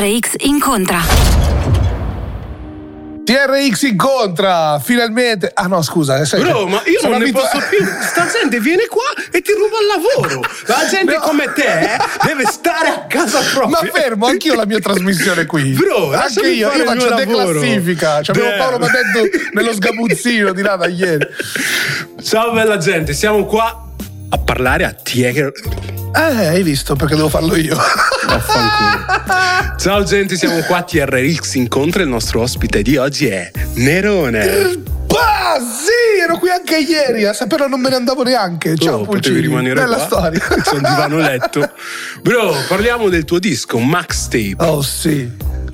[0.00, 0.98] TRX incontra.
[3.22, 5.50] TRX incontra finalmente.
[5.52, 7.84] Ah no, scusa, sai, Bro, ma io non ne abitua- posso più.
[7.84, 9.86] Sta gente viene qua e ti ruba il
[10.24, 10.40] lavoro.
[10.68, 13.68] La gente come te eh, deve stare a casa proprio.
[13.68, 15.72] Ma fermo, anch'io la mia trasmissione qui.
[15.72, 18.20] Bro, anche io, io faccio declassifica.
[18.22, 18.58] C'avevo Damn.
[18.58, 21.26] Paolo Madeddu nello sgabuzzino di là da ieri.
[22.22, 23.86] Ciao bella gente, siamo qua
[24.30, 25.52] a parlare a Tiger.
[26.16, 27.76] Eh, hai visto perché devo farlo io.
[29.76, 34.78] Ciao gente, siamo qua a TRX incontra il nostro ospite di oggi è Nerone.
[35.06, 38.76] Bah, sì, ero qui anche ieri, a saperlo non me ne andavo neanche.
[38.76, 40.40] Ciao, Oh, potevi rimanere Bella qua storia.
[40.62, 41.68] sul divano letto.
[42.22, 44.54] Bro, parliamo del tuo disco, Max Tape.
[44.58, 45.28] Oh sì.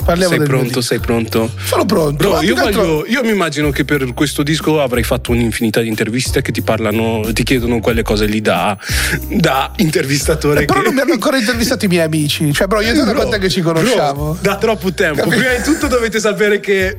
[0.05, 1.51] Parliamo sei mio pronto, sei pronto?
[1.65, 2.17] Sono pronto.
[2.29, 5.89] Bro, io, altro- voglio, io mi immagino che per questo disco avrai fatto un'infinità di
[5.89, 8.77] interviste che ti parlano, ti chiedono quelle cose lì da,
[9.29, 10.63] da intervistatore.
[10.63, 12.53] Eh, Però che- non mi hanno ancora intervistato i miei amici.
[12.53, 14.33] Cioè, bro, io Bro, quant'è che ci conosciamo?
[14.33, 15.23] bro, da troppo tempo.
[15.23, 15.37] Capito?
[15.37, 16.99] Prima di tutto dovete sapere che.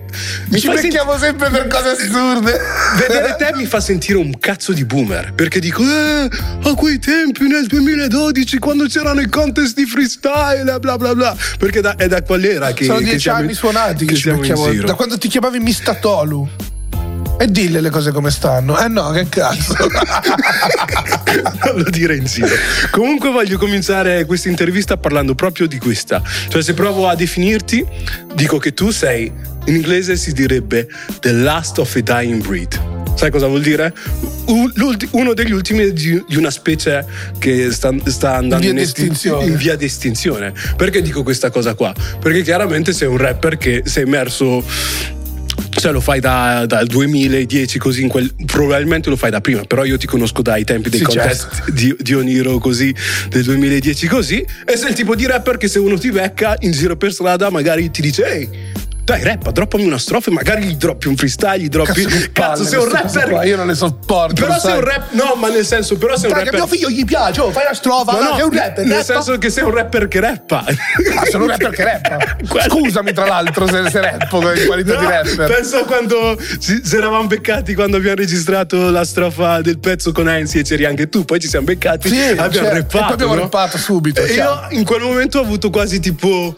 [0.50, 2.60] Mi ci becchiamo sempre per cose assurde.
[2.98, 6.30] Vedere te mi fa sentire un cazzo di boomer perché dico eh,
[6.64, 11.82] a quei tempi nel 2012 quando c'erano i contest di freestyle bla bla bla perché
[11.82, 14.48] da- è da quell'era che Sono che dieci siamo anni suonati che, ci siamo in
[14.48, 14.84] becchiamo.
[14.84, 16.50] Da quando ti chiamavi Mistatolu.
[17.40, 18.80] E dille le cose come stanno.
[18.80, 19.76] Eh no, che cazzo.
[21.66, 22.56] non lo dire in giro.
[22.92, 26.22] Comunque voglio cominciare questa intervista parlando proprio di questa.
[26.48, 27.86] Cioè se provo a definirti,
[28.34, 29.32] dico che tu sei,
[29.66, 30.88] in inglese si direbbe
[31.20, 32.96] the last of a dying breed.
[33.16, 33.94] Sai cosa vuol dire?
[35.12, 37.06] Uno degli ultimi di una specie
[37.40, 39.46] che sta, sta andando via esti- estinzione.
[39.46, 40.54] in via di estinzione.
[40.76, 41.94] Perché dico questa cosa qua?
[42.20, 44.64] Perché chiaramente sei un rapper che sei immerso
[45.78, 49.86] cioè lo fai da- dal 2010 così in quel, probabilmente lo fai da prima però
[49.86, 51.72] io ti conosco dai tempi dei Sì, contest certo.
[51.72, 52.94] di, di Oniro così
[53.30, 56.72] del 2010 così e sei il tipo di rapper che se uno ti becca in
[56.72, 58.50] giro per strada magari ti dice ehi
[59.08, 62.64] dai rappa droppami una strofa e magari gli droppi un freestyle gli droppi Cazzo, cazzo
[62.66, 64.34] sei un rapper qua, io non le sopporto.
[64.46, 66.78] però sei un rap no ma nel senso però sei un Dai, che rapper mio
[66.78, 68.84] figlio gli piace, oh, fai la strofa, No, no, è un rapper.
[68.86, 69.14] nel rappa.
[69.14, 72.18] senso che sei un rapper che rappa Ah, sono un rapper che rappa.
[72.68, 75.54] Scusami, tra l'altro, se, se rappo in qualità No, di rapper.
[75.56, 80.60] Penso quando ci, ci eravamo beccati quando abbiamo registrato la strofa del pezzo con Enzi
[80.60, 83.14] e c'eri anche tu, poi ci siamo beccati, Sì, abbiamo cioè, rappato.
[83.14, 83.42] abbiamo no?
[83.44, 86.54] rappato subito, E io in quel momento ho avuto quasi tipo,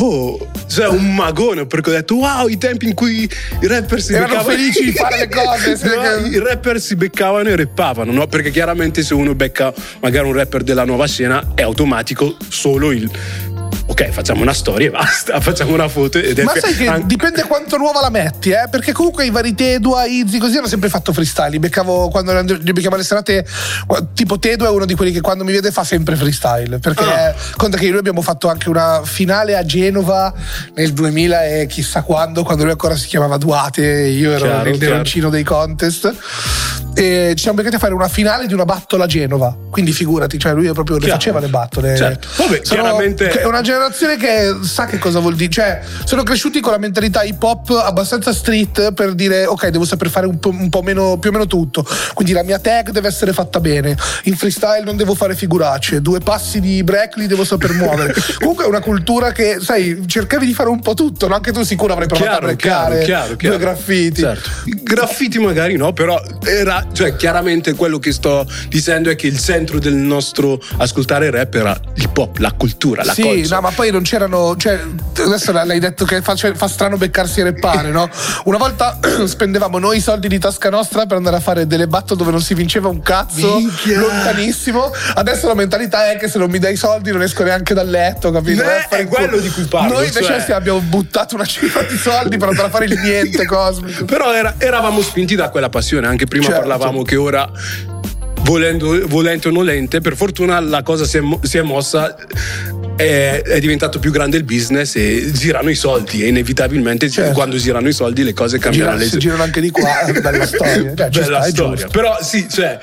[0.00, 3.22] oh, cioè un magone, perché ho detto, wow, i tempi in cui
[3.60, 4.56] i rapper si Erano beccavano.
[4.56, 8.26] felici di fare le cose, se- No, I rapper si beccavano e rappavano, no?
[8.26, 13.08] Perché chiaramente se uno becca magari un rapper della nuova scena è automatico solo il.
[14.00, 17.06] Ok, facciamo una storia e basta, facciamo una foto ed è Ma sai che anche-
[17.06, 18.68] dipende quanto nuova la metti, eh?
[18.70, 21.50] Perché comunque i vari Tedua, Izzy, così hanno sempre fatto freestyle.
[21.50, 23.44] Li beccavo quando li beccavo alle serate.
[24.14, 26.78] Tipo Tedua è uno di quelli che quando mi vede fa sempre freestyle.
[26.78, 27.34] Perché Ah.
[27.56, 30.32] conta che noi abbiamo fatto anche una finale a Genova
[30.74, 34.76] nel 2000 e chissà quando, quando lui ancora si chiamava Duate, io ero Chiaro, il
[34.76, 34.92] chiaro.
[34.92, 36.14] neroncino dei contest.
[36.94, 39.56] E ci siamo beccati a fare una finale di una battola a Genova.
[39.70, 41.18] Quindi figurati, cioè lui proprio le Chiaro.
[41.18, 41.96] faceva le battole.
[41.96, 42.28] Certo.
[42.36, 43.86] Vabbè, Sono- chiaramente- È una generazione
[44.16, 45.50] che sa che cosa vuol dire.
[45.50, 50.10] Cioè, sono cresciuti con la mentalità hip hop abbastanza street per dire ok, devo saper
[50.10, 51.86] fare un po', un po' meno, più o meno tutto.
[52.14, 53.96] Quindi la mia tag deve essere fatta bene.
[54.24, 56.00] In freestyle non devo fare figuracce.
[56.00, 58.14] Due passi di break li devo saper muovere.
[58.38, 61.28] Comunque è una cultura che, sai, cercavi di fare un po' tutto.
[61.28, 61.34] No?
[61.34, 63.56] Anche tu sicuro avrai provato a Chiaro, breccare chiaro, chiaro, chiaro.
[63.56, 64.20] due graffiti.
[64.20, 64.50] Certo.
[64.82, 69.78] Graffiti magari no, però era, cioè chiaramente quello che sto dicendo è che il centro
[69.78, 73.48] del nostro ascoltare rap era il pop, la cultura, la sì, culture.
[73.48, 74.56] no, ma poi non c'erano.
[74.56, 74.80] Cioè,
[75.24, 78.10] adesso l'hai detto che fa, cioè, fa strano beccarsi e reppare, no?
[78.44, 82.16] Una volta spendevamo noi i soldi di tasca nostra per andare a fare delle battle
[82.16, 84.00] dove non si vinceva un cazzo, Minchia.
[84.00, 84.90] lontanissimo.
[85.14, 87.88] Adesso la mentalità è che se non mi dai i soldi non esco neanche dal
[87.88, 88.62] letto, capito?
[88.62, 91.96] Eh, fare è quello di cui parlo, Noi invece cioè- abbiamo buttato una cifra di
[91.96, 94.04] soldi per andare a fare il niente cosmico.
[94.06, 96.58] Però era- eravamo spinti da quella passione, anche prima Certo.
[96.58, 97.48] parlavamo che ora
[98.42, 102.16] volendo, volente o nolente, per fortuna la cosa si è, mo- si è mossa.
[102.98, 107.32] È, è diventato più grande il business e girano i soldi e inevitabilmente Certo.
[107.32, 108.96] quando girano i soldi le cose cambiano.
[108.98, 109.88] Gira- si girano anche di qua,
[110.20, 110.94] bella storia.
[110.96, 111.86] Cioè, ci Bella storia.
[111.86, 112.76] Però sì, cioè.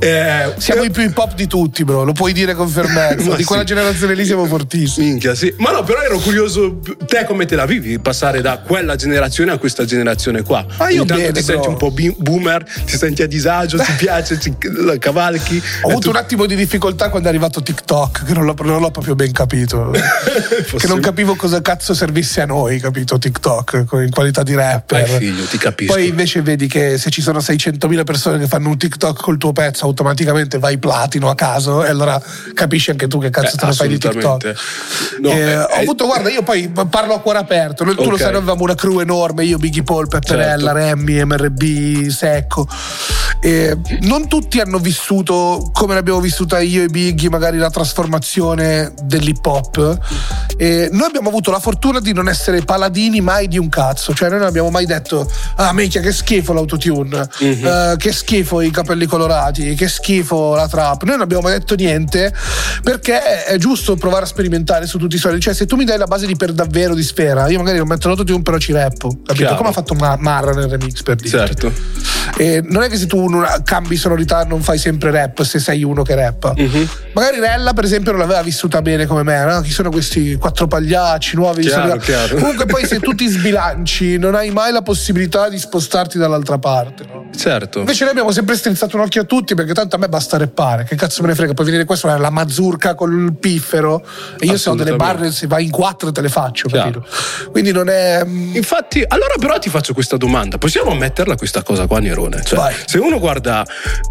[0.00, 2.02] eh, Siamo i più hip hop di tutti, bro.
[2.02, 3.36] Lo puoi dire con fermezza.
[3.40, 3.68] Di quella sì.
[3.68, 5.06] generazione lì siamo fortissimi.
[5.06, 5.54] Minchia, sì.
[5.58, 9.58] Ma no, però ero curioso, te come te la vivi passare da quella generazione a
[9.58, 10.66] questa generazione qua?
[10.78, 11.70] Ma io Ogni tanto bene, ti senti bro.
[11.70, 14.52] un po' boomer, ti senti a disagio, ti piace, ti
[14.98, 15.62] cavalchi.
[15.82, 18.80] Ho avuto tu- un attimo di difficoltà quando è arrivato TikTok, che non l'ho, non
[18.80, 19.58] l'ho proprio ben capito.
[20.76, 23.18] che non capivo cosa cazzo servisse a noi, capito?
[23.18, 25.06] TikTok, in qualità di rapper.
[25.08, 25.92] Vai, figlio, ti capisco.
[25.92, 29.52] Poi invece vedi che se ci sono 600.000 persone che fanno un TikTok col tuo
[29.52, 32.20] pezzo, automaticamente vai platino a caso e allora
[32.54, 33.98] capisci anche tu che cazzo Eh, te ne fai di.
[33.98, 34.54] TikTok.
[35.20, 37.84] No, Eh, eh, ho avuto, guarda, io poi parlo a cuore aperto.
[37.84, 40.78] Noi- Tu lo sai, noi avevamo una crew enorme, io, Biggie Paul, Pepperella, Certo.
[40.78, 42.66] Remmy, MRB, Secco.
[43.42, 49.44] E non tutti hanno vissuto come l'abbiamo vissuta io e Biggie, magari la trasformazione dell'hip
[49.46, 49.98] hop.
[50.58, 54.12] Noi abbiamo avuto la fortuna di non essere paladini mai di un cazzo.
[54.12, 55.26] Cioè, noi non abbiamo mai detto:
[55.56, 57.66] Ah, minchia, che schifo l'autotune, Mhm.
[57.66, 61.02] eh, che schifo i capelli colorati, che schifo la trap.
[61.04, 62.32] Noi non abbiamo mai detto niente
[62.82, 65.40] perché è giusto provare a sperimentare su tutti i soldi.
[65.40, 67.86] Cioè, se tu mi dai la base di per davvero di sfera, io magari non
[67.88, 69.08] metto l'autotune, però ci rappo.
[69.08, 69.32] Capito?
[69.34, 69.56] Chiaro.
[69.56, 71.30] Come ha fatto Ma- Marra nel remix per dire.
[71.30, 71.72] Certo.
[72.36, 75.82] E non è che se tu non- cambi sonorità non fai sempre rap se sei
[75.82, 76.52] uno che rappa.
[76.56, 76.88] Mhm.
[77.14, 79.44] Magari Rella, per esempio, non l'aveva vissuta bene come me.
[79.44, 79.60] No?
[79.62, 81.62] Chi sono questi quattro pagliacci nuovi?
[81.62, 82.36] Chiaro, chiaro.
[82.36, 87.04] Comunque, poi se tu ti sbilanci, non hai mai la possibilità di spostarti dall'altra parte.
[87.06, 87.28] no?
[87.36, 87.78] Certo.
[87.78, 90.84] Invece noi abbiamo sempre strizzato un occhio a tutti perché tanto a me basta reppare.
[90.84, 91.54] Che cazzo me ne frega?
[91.54, 94.04] Poi venire qua suonare la mazurka col piffero
[94.38, 97.06] e io se ho delle barre, se vai in quattro te le faccio, capito?
[97.50, 98.22] Quindi non è.
[98.24, 100.58] mm, Infatti, allora però ti faccio questa domanda.
[100.58, 102.42] Possiamo metterla questa cosa qua, Nerone?
[102.44, 103.64] Cioè, se uno guarda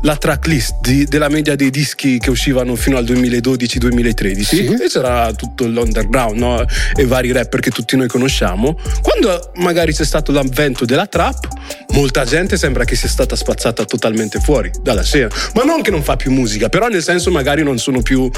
[0.03, 4.65] la tracklist di- della media dei dischi che uscivano fino al 2012-2013, Sì.
[4.65, 6.63] e c'era tutto l'underground no?
[6.95, 11.47] e vari rapper che tutti noi conosciamo, quando magari c'è stato l'avvento della trap,
[11.93, 15.27] molta gente sembra che sia stata spazzata totalmente fuori dalla scena.
[15.55, 18.29] Ma non che non fa più musica, però nel senso magari non sono più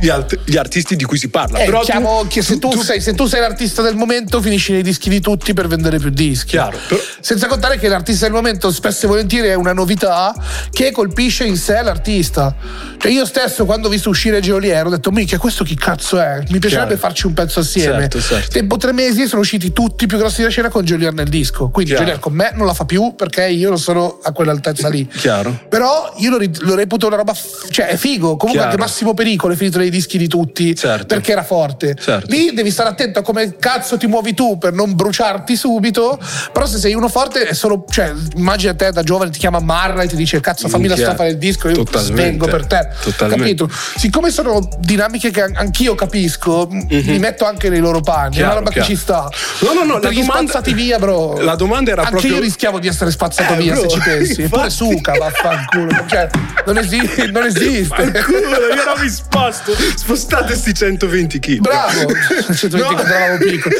[0.00, 1.58] gli, alt- gli artisti di cui si parla.
[1.58, 4.82] Eh, però diciamo che se tu, sei, se tu sei l'artista del momento, finisci nei
[4.82, 6.50] dischi di tutti per vendere più dischi.
[6.50, 10.34] Chiaro, però- Senza contare che l'artista del momento spesso e volentieri è una novità
[10.70, 12.54] che colpisce in sé l'artista.
[12.98, 16.42] Cioè, io stesso, quando ho visto uscire Geolier, ho detto: Mica, questo chi cazzo è?
[16.48, 17.00] Mi piacerebbe Chiaro.
[17.00, 18.00] farci un pezzo assieme.
[18.02, 18.50] Certo, certo.
[18.52, 21.68] Tempo tre mesi sono usciti tutti i più grossi della scena con Geolier nel disco.
[21.68, 22.04] Quindi Chiaro.
[22.06, 25.06] Geolier con me non la fa più perché io non sono a quell'altezza lì.
[25.06, 25.66] Chiaro.
[25.68, 27.34] Però io lo, lo reputo una roba.
[27.34, 28.36] f- cioè, è figo.
[28.36, 31.06] Comunque anche Massimo Pericolo è finito nei dischi di tutti Certo.
[31.06, 31.94] perché era forte.
[31.98, 32.26] Certo.
[32.30, 36.18] Lì devi stare attento a come cazzo ti muovi tu per non bruciarti subito.
[36.52, 37.84] Però se sei uno forte è solo.
[37.88, 41.24] Cioè, immagina te da giovane ti chiama Marra e ti dice cazzo fammi la strofa
[41.24, 42.22] del disco, io Totalmente.
[42.22, 42.88] svengo per te.
[43.02, 43.42] Totalmente.
[43.44, 43.70] Capito?
[43.96, 48.34] Siccome sono dinamiche che an- anch'io capisco, m- mi metto anche nei loro panni.
[48.34, 48.38] è.
[48.38, 48.86] Chiaro, una roba chiaro.
[48.88, 49.28] che ci sta.
[49.60, 51.38] No, no, no, Per la gli domanda- spazzati via, bro.
[51.40, 54.00] La domanda era anche proprio- io rischiavo di essere spazzato Eh, via bro, se ci
[54.00, 54.42] pensi.
[54.42, 56.04] Eppure suca, vaffanculo.
[56.06, 56.28] Cioè,
[56.66, 57.94] non, esi- non esiste.
[58.10, 58.38] Fanculo,
[58.74, 59.72] io non mi sposto.
[59.96, 61.58] Spostate sti 120 kg.
[61.60, 62.06] Bravo,
[62.54, 62.94] 120 No.
[62.94, 63.74] quando eravamo piccoli.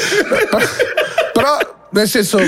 [1.33, 2.39] Però, nel senso,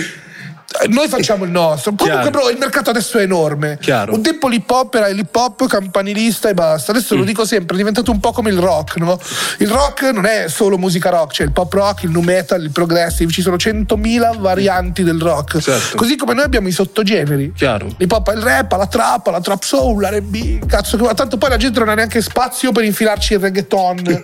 [0.88, 1.94] Noi facciamo il nostro.
[1.96, 2.38] Comunque, Chiaro.
[2.40, 3.78] bro, il mercato adesso è enorme.
[3.82, 4.14] Chiaro.
[4.14, 6.92] Un tempo l'hip hop era l'hip hop campanilista e basta.
[6.92, 7.18] Adesso Mm.
[7.20, 9.20] lo dico sempre, è diventato un po' come il rock, no?
[9.60, 12.72] Il rock non è solo musica rock, c'è il pop rock, il nu metal, il
[12.72, 15.60] progressive, ci sono 100.000 varianti del rock.
[15.60, 15.98] Certo.
[15.98, 17.54] Così come noi abbiamo i sottogeneri.
[17.56, 17.88] Chiaro.
[17.98, 20.98] L'hip hop è il rap, la trap, la trap soul, l'R&B, cazzo.
[21.14, 24.24] Tanto poi la gente non ha neanche spazio per infilarci il reggaeton.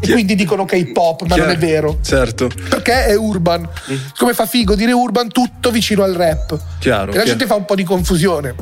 [0.00, 1.66] e quindi dicono che è hip hop, ma non è Chiaro.
[1.66, 1.98] vero.
[2.02, 2.50] Certo.
[2.68, 3.66] Perché è urban.
[4.18, 6.58] Come fa figo dire urban tutto vicino al rap.
[6.78, 7.28] Chiaro, e la chiaro.
[7.28, 8.54] gente fa un po' di confusione.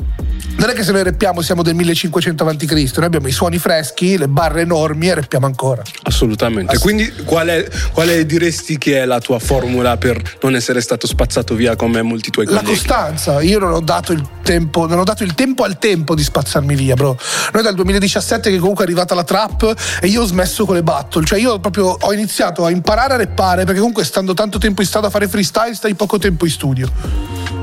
[0.57, 4.17] Non è che se noi rappiamo siamo del 1500 a.C., noi abbiamo i suoni freschi,
[4.17, 5.81] le barre enormi e rappiamo ancora.
[6.03, 6.77] Assolutamente.
[6.79, 11.55] Quindi, qual è, quale diresti che è la tua formula per non essere stato spazzato
[11.55, 12.71] via come molti tuoi La colleghi?
[12.71, 16.23] costanza, io non ho dato il tempo, non ho dato il tempo al tempo di
[16.23, 17.17] spazzarmi via, bro.
[17.53, 20.83] Noi dal 2017 che comunque è arrivata la trap e io ho smesso con le
[20.83, 24.81] battle, cioè io proprio ho iniziato a imparare a rappare perché comunque stando tanto tempo
[24.81, 26.63] in strada a fare freestyle stai poco tempo in studio.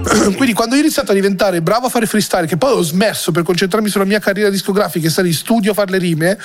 [0.36, 3.30] Quindi quando io ho iniziato a diventare bravo a fare freestyle, che poi ho smesso
[3.30, 6.38] per concentrarmi sulla mia carriera discografica e stare in studio a fare le rime,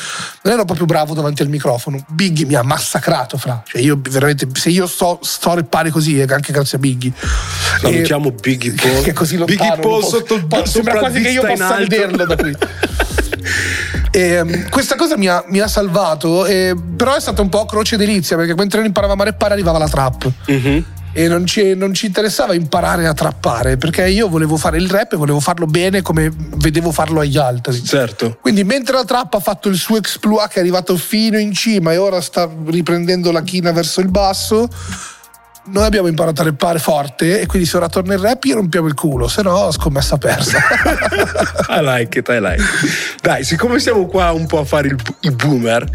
[0.43, 2.03] non ero proprio bravo davanti al microfono.
[2.09, 3.63] Biggie mi ha massacrato, fra.
[3.65, 7.11] Cioè io veramente, se io sto, sto a rappare così è anche grazie a Biggie.
[7.81, 9.03] Salutiamo Biggie Paul.
[9.03, 9.59] Che così lontano.
[9.59, 12.55] Biggie Paul posso- sotto il poi Sembra quasi che io possa vederlo da qui.
[14.11, 17.97] Ehm, questa cosa mi ha, mi ha salvato, eh, però è stata un po' croce
[17.97, 20.31] delizia perché mentre imparavamo a rappare arrivava la trap.
[20.47, 20.85] Mhm.
[21.17, 25.13] E non ci, non ci interessava imparare a trappare perché io volevo fare il rap
[25.13, 27.83] e volevo farlo bene come vedevo farlo agli altri.
[27.83, 28.38] Certo.
[28.39, 31.91] Quindi mentre la trap ha fatto il suo exploit che è arrivato fino in cima
[31.91, 34.69] e ora sta riprendendo la china verso il basso,
[35.69, 38.88] noi abbiamo imparato a rappare forte e quindi se ora torna il rap io rompiamo
[38.88, 40.59] il culo, se no scommessa persa.
[41.69, 43.21] I like it, I like it.
[43.21, 45.86] Dai, siccome siamo qua un po' a fare il, il boomer,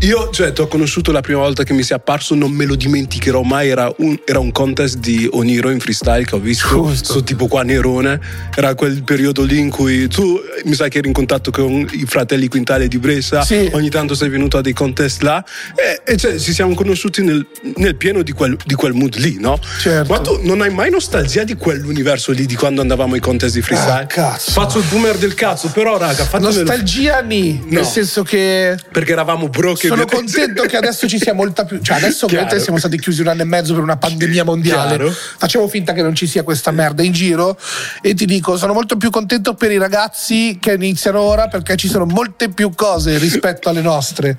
[0.00, 2.74] io, cioè, ti ho conosciuto la prima volta che mi sei apparso, non me lo
[2.74, 3.68] dimenticherò mai.
[3.68, 7.22] Era un, era un contest di Oniro in freestyle che ho visto, Giusto.
[7.22, 8.20] tipo qua Nerone.
[8.54, 12.04] Era quel periodo lì in cui tu mi sa che eri in contatto con i
[12.06, 13.42] fratelli Quintale di Brescia.
[13.42, 13.70] Sì.
[13.72, 15.42] Ogni tanto sei venuto a dei contest là.
[15.74, 19.36] E, e cioè, ci siamo conosciuti nel, nel pieno di quel, di quel mood lì,
[19.38, 19.58] no?
[19.80, 20.12] Certo.
[20.12, 23.62] Ma tu non hai mai nostalgia di quell'universo lì di quando andavamo ai contest di
[23.62, 24.02] freestyle?
[24.02, 24.50] Ah, cazzo.
[24.50, 26.58] Faccio il boomer del cazzo, però raga, fatemelo.
[26.60, 27.66] Nostalgia ni, No.
[27.80, 31.80] nel senso che Perché eravamo bro che sono contento che adesso ci sia molta più.
[31.80, 34.96] Cioè, adesso ovviamente siamo stati chiusi un anno e mezzo per una pandemia mondiale.
[34.96, 35.12] Chiaro.
[35.38, 37.58] Facciamo finta che non ci sia questa merda in giro.
[38.02, 41.88] E ti dico, sono molto più contento per i ragazzi che iniziano ora perché ci
[41.88, 44.36] sono molte più cose rispetto alle nostre.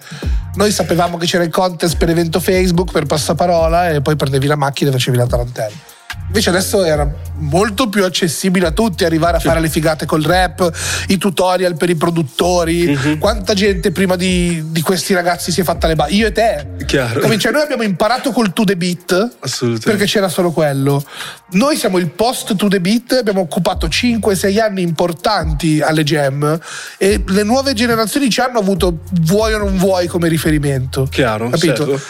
[0.56, 4.56] Noi sapevamo che c'era il contest per evento Facebook, per passaparola, e poi prendevi la
[4.56, 5.95] macchina e facevi la tarantella.
[6.28, 10.70] Invece adesso era molto più accessibile a tutti arrivare a fare le figate col rap,
[11.08, 12.88] i tutorial per i produttori.
[12.88, 13.20] Mhm.
[13.20, 16.68] Quanta gente prima di, di questi ragazzi si è fatta le ba- Io e te.
[16.86, 17.20] Chiaro.
[17.22, 19.90] Come, cioè, noi abbiamo imparato col to the beat Assolutamente.
[19.90, 21.04] perché c'era solo quello.
[21.52, 26.60] Noi siamo il post to the beat, abbiamo occupato 5-6 anni importanti alle jam
[26.98, 31.08] e le nuove generazioni ci hanno avuto vuoi o non vuoi come riferimento.
[31.10, 31.86] Chiaro, capito?
[31.86, 32.02] certo.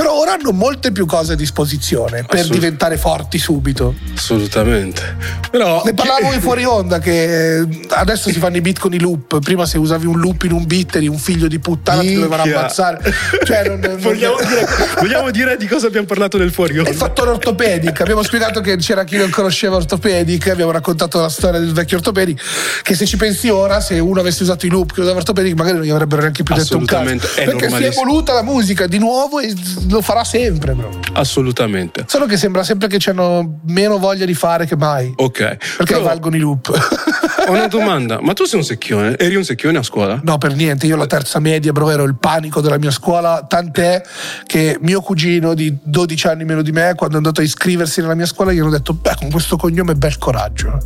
[0.00, 3.94] Però ora hanno molte più cose a disposizione per Assolut- diventare forti subito.
[4.16, 5.16] Assolutamente.
[5.50, 8.98] Però Ne parlavamo in fuori onda che eh, adesso si fanno i beat con i
[8.98, 9.40] loop.
[9.40, 12.44] Prima se usavi un loop in un beat eri un figlio di puttana, ti dovevano
[12.44, 12.60] Minchia.
[12.60, 13.12] ammazzare.
[13.44, 14.66] Cioè, non- non- vogliamo, dire,
[15.00, 16.92] vogliamo dire di cosa abbiamo parlato nel fuori È il onda?
[16.92, 18.00] fattore ortopedic.
[18.00, 22.40] Abbiamo spiegato che c'era chi non conosceva ortopedic, abbiamo raccontato la storia del vecchio ortopedic.
[22.82, 25.76] Che se ci pensi ora, se uno avesse usato i loop che usava ortopedic, magari
[25.76, 27.18] non gli avrebbero neanche più detto un cazzo.
[27.34, 29.52] Perché si è evoluta la musica di nuovo e
[29.90, 30.90] lo farà sempre, bro.
[31.14, 32.04] Assolutamente.
[32.06, 35.12] Solo che sembra sempre che hanno meno voglia di fare che mai.
[35.16, 35.38] Ok.
[35.38, 36.70] Perché Però valgono i loop.
[37.46, 38.20] Ho una domanda.
[38.20, 39.16] Ma tu sei un secchione?
[39.18, 40.20] Eri un secchione a scuola?
[40.22, 40.86] No, per niente.
[40.86, 43.44] Io la terza media, bro, ero il panico della mia scuola.
[43.48, 44.02] Tant'è
[44.46, 48.14] che mio cugino di 12 anni meno di me, quando è andato a iscriversi nella
[48.14, 50.78] mia scuola, gli hanno detto: Beh, con questo cognome bel coraggio.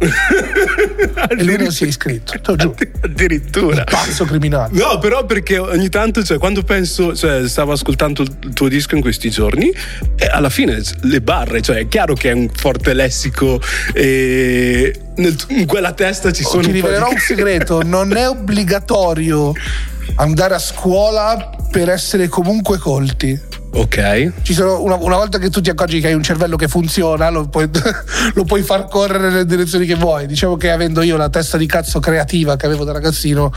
[1.28, 2.32] e lui non si è iscritto.
[2.32, 2.74] Te giuro.
[3.02, 3.84] Addirittura.
[3.84, 4.72] Pazzo criminale.
[4.72, 9.00] No, però perché ogni tanto, cioè, quando penso, cioè, stavo ascoltando il tuo disco in
[9.00, 9.72] questi giorni,
[10.16, 13.60] e alla fine le barre, cioè, è chiaro che è un forte lessico
[13.92, 17.14] e nel- in quella testa ci sono Ti rivelerò di...
[17.14, 19.52] un segreto: non è obbligatorio
[20.16, 23.38] andare a scuola per essere comunque colti.
[23.74, 24.32] Ok.
[24.42, 27.28] Ci sono, una, una volta che tu ti accorgi che hai un cervello che funziona,
[27.28, 27.68] lo puoi,
[28.34, 30.26] lo puoi far correre nelle direzioni che vuoi.
[30.26, 33.52] Diciamo che avendo io la testa di cazzo creativa che avevo da ragazzino,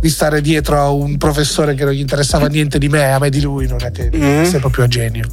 [0.00, 3.28] di stare dietro a un professore che non gli interessava niente di me, a me
[3.28, 5.26] di lui, non è che sei proprio a genio.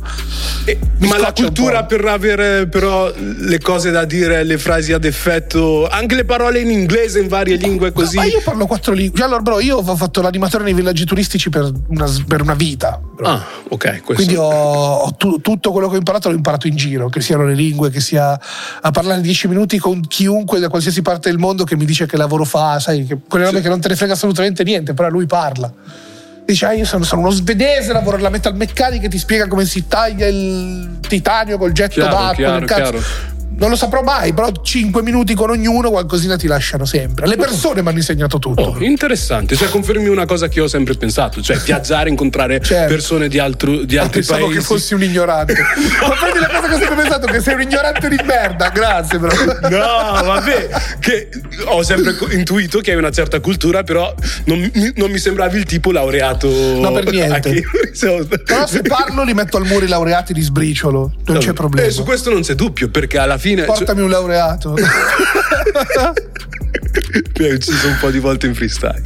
[0.66, 5.88] E- ma la cultura per avere però le cose da dire, le frasi ad effetto,
[5.88, 8.16] anche le parole in inglese in varie lingue così.
[8.16, 9.24] Ma io parlo quattro lingue.
[9.24, 13.00] Allora, bro, io ho fatto l'animatore nei villaggi turistici per una, per una vita.
[13.00, 13.28] bro.
[13.28, 16.76] Ah, ok, questo Quindi ho, ho tu- tutto quello che ho imparato l'ho imparato in
[16.76, 18.40] giro, che siano le lingue, che sia
[18.82, 22.18] a parlare 10 minuti con chiunque da qualsiasi parte del mondo che mi dice che
[22.18, 25.26] lavoro fa, sai, che, quelle robe che non te ne frega assolutamente niente, però lui
[25.26, 25.72] parla.
[26.46, 29.88] Dice, ah, io sono, sono uno svedese, lavoro alla metalmeccanica e ti spiega come si
[29.88, 32.34] taglia il titanio col getto Chiaro, d'acqua.
[32.36, 33.00] chiaro, chiaro.
[33.56, 37.28] Non lo saprò mai, però 5 minuti con ognuno qualcosina ti lasciano sempre.
[37.28, 38.62] Le persone mi hanno insegnato tutto.
[38.62, 42.94] Oh, interessante, cioè confermi una cosa che io ho sempre pensato, cioè viaggiare, incontrare Certo.
[42.94, 44.58] persone di, altro- di altri pensavo paesi.
[44.58, 45.54] che fossi un ignorante.
[46.02, 48.70] Ma prendi la cosa che ho sempre pensato che sei un ignorante di merda.
[48.70, 49.36] Grazie, però.
[49.70, 50.70] No, vabbè,
[51.00, 51.30] che
[51.66, 54.14] ho sempre intuito che hai una certa cultura, però
[54.46, 56.50] non, mi- non mi sembravi il tipo laureato.
[56.50, 57.62] No, per niente.
[58.44, 61.14] Però se parlo li metto al muro i laureati di sbriciolo.
[61.26, 61.88] Non c'è problema.
[61.88, 63.43] Eh, su questo non c'è dubbio, perché alla fine.
[63.66, 64.76] Portami un laureato.
[67.38, 69.02] Mi hai ucciso un po' di volte in freestyle.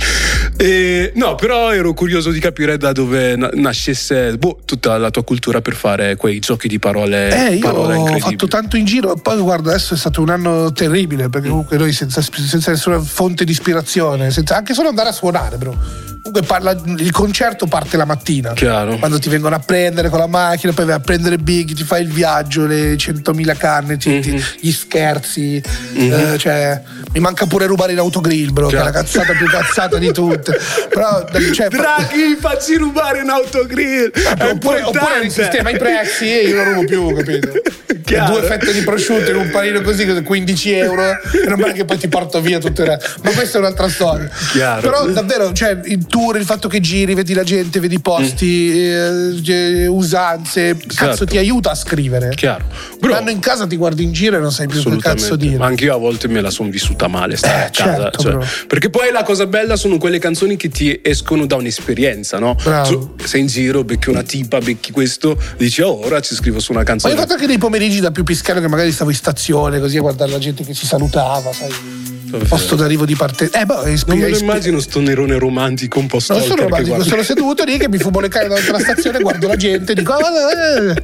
[0.57, 5.23] E, no, però ero curioso di capire da dove na- nascesse boh, tutta la tua
[5.23, 7.49] cultura per fare quei giochi di parole.
[7.49, 9.15] Eh, io parole ho fatto tanto in giro.
[9.15, 13.43] Poi, guarda, adesso è stato un anno terribile perché comunque noi senza, senza nessuna fonte
[13.45, 16.06] di ispirazione, senza anche solo andare a suonare, bro.
[16.27, 18.51] Comunque parla- il concerto parte la mattina.
[18.51, 18.97] Chiaro.
[18.97, 22.01] Quando ti vengono a prendere con la macchina, poi vai a prendere Big, ti fai
[22.01, 24.43] il viaggio, le 100.000 canne, ti- ti- Mhm.
[24.59, 25.61] gli scherzi.
[25.95, 26.81] eh, cioè,
[27.13, 29.03] mi manca pure rubare in autogrill, bro, che è la Chiaro.
[29.05, 30.59] cazzata più cazzata di tutte.
[30.89, 34.11] Però, cioè, Draghi, facci rubare un autogrill!
[34.51, 37.51] Oppure, oppure risistema i prezzi e io non rubo più, capito?
[38.07, 38.33] Chiaro.
[38.39, 41.97] Due fette di prosciutto in un panino così, 15 euro, e non è che poi
[41.97, 43.09] ti porto via tutto il resto.
[43.23, 44.29] Ma questa è un'altra storia.
[44.51, 44.81] Chiaro.
[44.81, 48.71] Però davvero, cioè, il tour, il fatto che giri, vedi la gente, vedi i posti,
[48.71, 51.25] eh, eh, usanze, cazzo Certo.
[51.25, 52.29] ti aiuta a scrivere.
[52.35, 52.65] Chiaro.
[52.99, 55.57] Bro, Quando in casa ti guardi in giro e non sai più che cazzo dire.
[55.57, 58.01] Ma anche io a volte me la sono vissuta male stare Eh, a casa.
[58.11, 62.39] certo, cioè, perché poi la cosa bella sono quelle canzoni che ti escono da un'esperienza,
[62.39, 62.55] no?
[62.63, 63.13] Bravo.
[63.23, 66.81] Sei in giro, becchi una tipa, becchi questo, dici oh, ora ci scrivo su una
[66.81, 67.13] Ma canzone.
[67.13, 69.97] io ho fatto anche dei pomeriggi da più piscare che magari stavo in stazione così
[69.97, 72.06] a guardare la gente che ci salutava, sai.
[72.47, 73.61] Posto d'arrivo di partenza.
[73.61, 76.61] Eh, boh, hai non me lo immagino sto nerone romantico un po' Non stalker sono
[76.63, 79.55] romantico, guarda- sono seduto lì che mi fumo le canne davanti alla stazione, guardo la
[79.55, 80.13] gente e dico.
[80.13, 81.03] "Ah, eh, eh".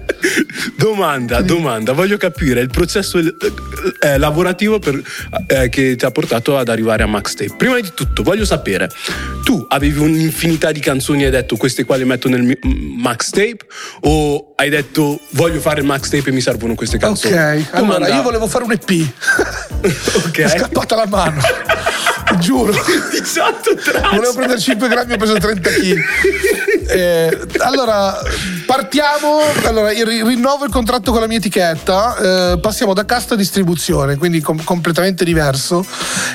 [0.77, 3.33] Domanda, domanda, voglio capire il processo eh,
[4.01, 5.01] eh, lavorativo per-
[5.47, 7.55] eh, che ti ha portato ad arrivare a Max Tape.
[7.57, 8.89] Prima di tutto, voglio sapere,
[9.43, 12.99] tu avevi un'infinità di canzoni e hai detto queste qua le metto nel mi- mm,
[13.01, 13.59] Max Tape
[14.01, 17.33] o hai detto voglio fare il Max Tape e mi servono queste canzoni?
[17.33, 18.91] Ok, allora Domanda- io volevo fare un EP.
[19.83, 20.39] Ok.
[20.39, 21.41] È scappata la mano.
[22.39, 22.71] Giuro.
[22.71, 24.15] 18 tracce.
[24.15, 25.95] Volevo prendere 5 grammi, ho preso 30 kg.
[26.85, 28.13] Eh, allora,
[28.65, 29.39] partiamo.
[29.63, 32.51] Allora, rinnovo il contratto con la mia etichetta.
[32.51, 35.83] eh, passiamo da casta a distribuzione, quindi com- completamente diverso.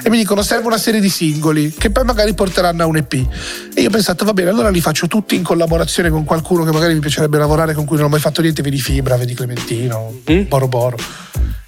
[0.02, 3.12] E mi dicono: serve una serie di singoli che poi magari porteranno a un EP.
[3.12, 6.72] E io ho pensato: va bene, allora li faccio tutti in collaborazione con qualcuno che
[6.72, 8.62] magari mi piacerebbe lavorare, con cui non ho mai fatto niente.
[8.62, 10.96] Vedi Fibra, vedi Clementino, Boro Boro.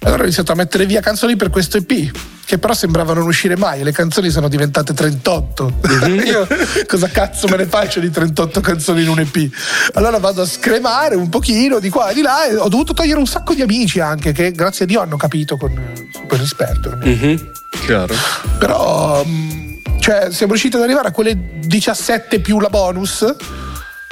[0.03, 2.11] Allora ho iniziato a mettere via canzoni per questo EP,
[2.51, 3.81] che però sembravano non uscire mai.
[3.81, 5.73] Le canzoni sono diventate 38.
[6.25, 6.45] Io
[6.85, 9.49] cosa cazzo me ne faccio di 38 canzoni in un EP?
[9.93, 13.19] Allora vado a scremare un pochino di qua e di là e ho dovuto togliere
[13.19, 15.71] un sacco di amici anche, che grazie a Dio hanno capito con
[16.11, 16.97] super rispetto.
[17.01, 17.51] Mhm,
[17.85, 18.13] Chiaro.
[18.59, 23.33] Però mh, cioè, siamo riusciti ad arrivare a quelle 17 più la bonus.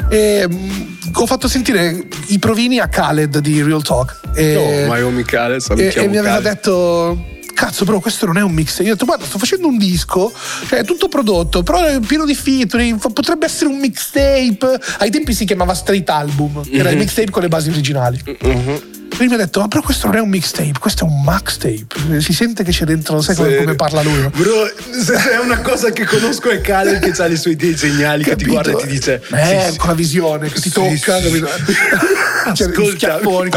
[0.09, 4.15] E mh, ho fatto sentire i provini a Khaled di Real Talk.
[4.33, 6.53] E, Oh, ma io Michele, e, salutiamo e mi aveva Khaled.
[6.53, 7.37] detto.
[7.59, 8.79] Cazzo, però questo non è un mix.
[8.79, 10.31] Io ho detto, guarda, sto facendo un disco,
[10.65, 12.97] cioè è tutto prodotto, però è pieno di featuring.
[13.11, 14.79] Potrebbe essere un mixtape.
[14.99, 18.17] Ai tempi si chiamava Street Album, che era il mixtape con le basi originali.
[18.23, 22.21] Lui mi ha detto, ma però questo non è un mixtape, questo è un maxtape.
[22.21, 24.21] Si sente che c'è dentro, sai come, come parla lui?
[24.21, 24.29] no?
[24.29, 24.71] Bro,
[25.03, 28.37] se c'è una cosa che conosco è Khaled che ha le sue idee geniali, che
[28.37, 29.21] ti guarda e ti dice...
[29.31, 29.77] Eh, sì, sì.
[29.77, 31.23] con la visione che ti Sì, tocca, sì.
[31.23, 31.49] capito?
[32.53, 33.49] Cioè, Ascolta, schiaffoni.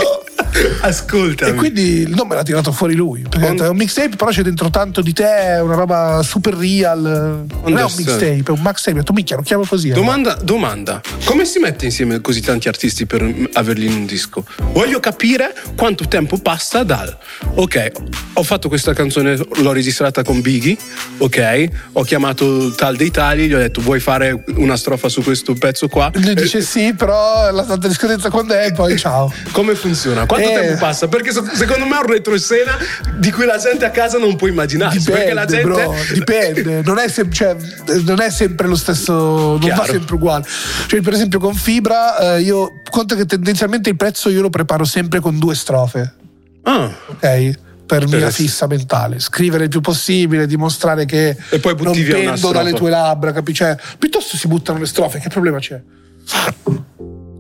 [0.81, 1.47] ascolta.
[1.47, 3.25] E quindi il nome l'ha tirato fuori lui.
[3.29, 7.45] Detto, è un mixtape, però c'è dentro tanto di te, una roba super real.
[7.65, 8.97] Non è un mixtape, è un maxtape.
[8.97, 9.91] Ho detto, minchia, lo chiamo così.
[9.91, 14.45] eh." Domanda, domanda, come si mette insieme così tanti artisti per averli in un disco?
[14.73, 17.17] Voglio capire quanto tempo passa dal
[17.55, 17.93] ok,
[18.35, 20.77] ho fatto questa canzone, l'ho registrata con Biggie,
[21.19, 25.55] ok, ho chiamato tal dei tali, gli ho detto vuoi fare una strofa su questo
[25.55, 26.11] pezzo qua?
[26.15, 29.33] Lui dice sì, però la data di scadenza quando è, e poi ciao.
[29.53, 30.27] Come funziona?
[30.27, 30.55] Quanto Eh.
[30.55, 31.09] tempo passa?
[31.09, 32.77] Perché so- secondo me è un retroscena
[33.19, 35.11] di cui la gente a casa non può immaginarsi.
[35.11, 35.85] perché la Dipende, gente.
[35.85, 36.83] bro, dipende.
[36.85, 37.57] Non è, sem- cioè,
[38.05, 39.85] non è sempre lo stesso, non va Chiaro.
[39.93, 40.45] sempre uguale.
[40.87, 44.85] Cioè, per esempio, con Fibra, eh, io conto che tendenzialmente il pezzo io lo preparo
[44.85, 46.15] sempre con due strofe.
[46.63, 47.59] Ah, ok?
[47.85, 52.73] Per mia fissa mentale, scrivere il più possibile, dimostrare che E poi non pendo dalle
[52.73, 53.53] tue labbra, capi?
[53.53, 55.81] Cioè, piuttosto si buttano le strofe, che problema c'è?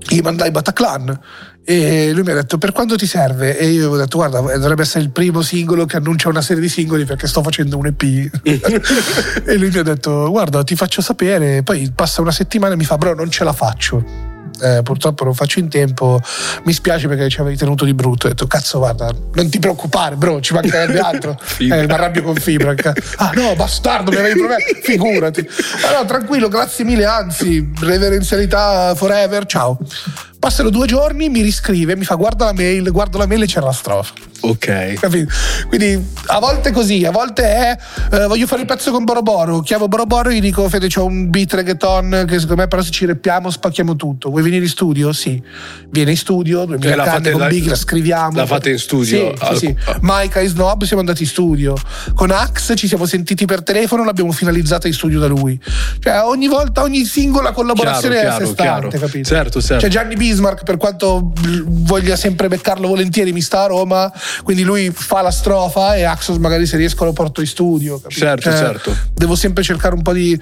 [0.08, 1.18] gli mandai Bataclan
[1.64, 3.56] e lui mi ha detto per quando ti serve?
[3.56, 6.68] E io ho detto guarda dovrebbe essere il primo singolo che annuncia una serie di
[6.68, 8.02] singoli perché sto facendo un EP
[9.46, 12.84] e lui mi ha detto guarda ti faccio sapere poi passa una settimana e mi
[12.84, 14.30] fa bro non ce la faccio.
[14.60, 16.20] Eh, purtroppo non faccio in tempo.
[16.64, 18.26] Mi spiace perché ci avevi tenuto di brutto.
[18.26, 21.38] Ho detto cazzo guarda non ti preoccupare bro ci mancherebbe altro.
[21.62, 22.74] Eh, mi arrabbio con fibra
[23.16, 25.48] ah no bastardo mi avevi problemi figurati.
[25.86, 29.78] Allora tranquillo grazie mille anzi reverenzialità forever ciao
[30.42, 33.66] Passano due giorni, mi riscrive, mi fa guarda la mail, guardo la mail e c'era
[33.66, 34.12] la strofa.
[34.40, 34.94] Ok.
[34.94, 35.32] Capito?
[35.68, 37.76] Quindi a volte è così, a volte è
[38.10, 41.30] eh, voglio fare il pezzo con Boroboro, chiamo Boroboro e gli dico Fede c'ho un
[41.30, 44.30] beat reggaeton che secondo me però se ci reppiamo spacchiamo tutto.
[44.30, 45.12] Vuoi venire in studio?
[45.12, 45.40] Sì.
[45.90, 48.34] Viene in studio, due Cioè, la fate- con la- Big, la scriviamo.
[48.36, 49.32] la fate in studio?
[49.38, 49.76] Sì, sì, sì.
[49.84, 49.98] Ah.
[50.00, 51.76] Mike e Snob siamo andati in studio.
[52.16, 55.56] Con Axe ci siamo sentiti per telefono, l'abbiamo finalizzata in studio da lui.
[56.00, 58.88] Cioè ogni volta, ogni singola collaborazione Chiaro, è a sé stante, chiaro.
[58.88, 59.28] capito?
[59.28, 59.80] Certo, certo.
[59.82, 61.32] Cioè Gianni Bismarck, per quanto
[61.66, 64.10] voglia sempre beccarlo volentieri, mi sta a Roma,
[64.42, 68.00] quindi lui fa la strofa e Axos magari se riesco lo porto in studio.
[68.00, 68.20] capito?
[68.20, 68.96] Certo, certo.
[69.12, 70.40] Devo sempre cercare un po' di...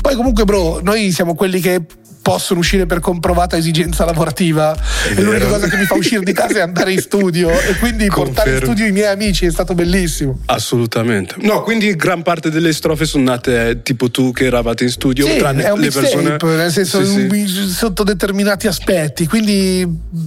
[0.00, 1.84] Poi comunque bro, noi siamo quelli che
[2.30, 4.76] possono uscire per comprovata esigenza lavorativa
[5.08, 5.50] e l'unica vero.
[5.50, 8.34] cosa che mi fa uscire di casa è andare in studio e quindi portare in
[8.34, 8.60] Confermo.
[8.66, 10.38] studio i miei amici è stato bellissimo.
[10.46, 11.34] Assolutamente.
[11.38, 15.26] No, quindi gran parte delle strofe sono nate eh, tipo tu che eravate in studio,
[15.26, 16.36] Sì, tranne è un le persone.
[16.40, 17.68] nel senso Sì, sì.
[17.68, 19.84] sotto determinati aspetti, quindi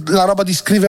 [0.08, 0.88] la roba di scrivere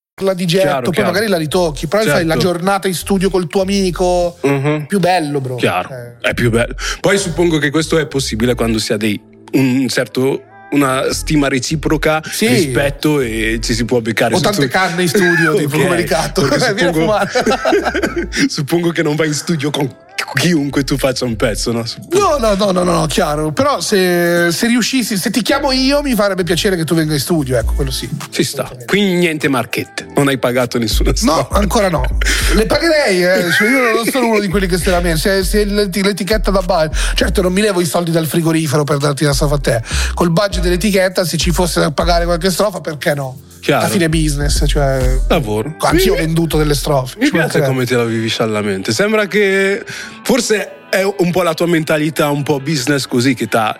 [0.19, 1.11] La di getto, Chiaro, poi chiaro.
[1.11, 2.17] magari la ritocchi, però Certo.
[2.17, 4.85] fai la giornata in studio col tuo amico, Mhm.
[4.87, 5.55] più bello, bro.
[5.55, 6.29] Chiaro, Eh.
[6.29, 6.75] è più bello.
[6.99, 9.19] Poi suppongo che questo è possibile quando si ha dei,
[9.53, 12.47] un certo una stima reciproca, Sì.
[12.47, 16.45] rispetto e ci si può beccare Ho tante canne in studio, tipo, Ok, come ricatto.
[16.47, 17.17] suppongo,
[18.47, 19.93] suppongo che non vai in studio con
[20.35, 21.83] chiunque tu faccia un pezzo, no?
[22.11, 23.51] No, no, no, no, no, chiaro.
[23.51, 27.19] Però se, se riuscissi, se ti chiamo io, mi farebbe piacere che tu venga in
[27.19, 28.09] studio, ecco, quello sì.
[28.29, 28.69] Ci sta.
[28.85, 31.55] Quindi niente marchette, non hai pagato nessuna No, strofa.
[31.55, 32.03] ancora no.
[32.55, 33.51] Le pagherei, eh.
[33.51, 36.61] Cioè, io non sono uno di quelli che se la Se, se l'et- l'etichetta da
[36.61, 39.81] bar, certo non mi levo i soldi dal frigorifero per darti la strofa a te.
[40.13, 43.39] Col budget dell'etichetta, se ci fosse da pagare qualche strofa, perché no?
[43.61, 43.85] Chiaro.
[43.85, 45.19] A fine business, cioè.
[45.27, 45.75] Lavoro.
[45.79, 47.17] Anch'io ho venduto delle strofe.
[47.19, 47.67] Mi piace mancherebbe.
[47.67, 48.91] come te la vivi sciallamente.
[48.91, 49.85] Sembra che
[50.23, 53.75] forse è un po' la tua mentalità, un po' business così che ti ha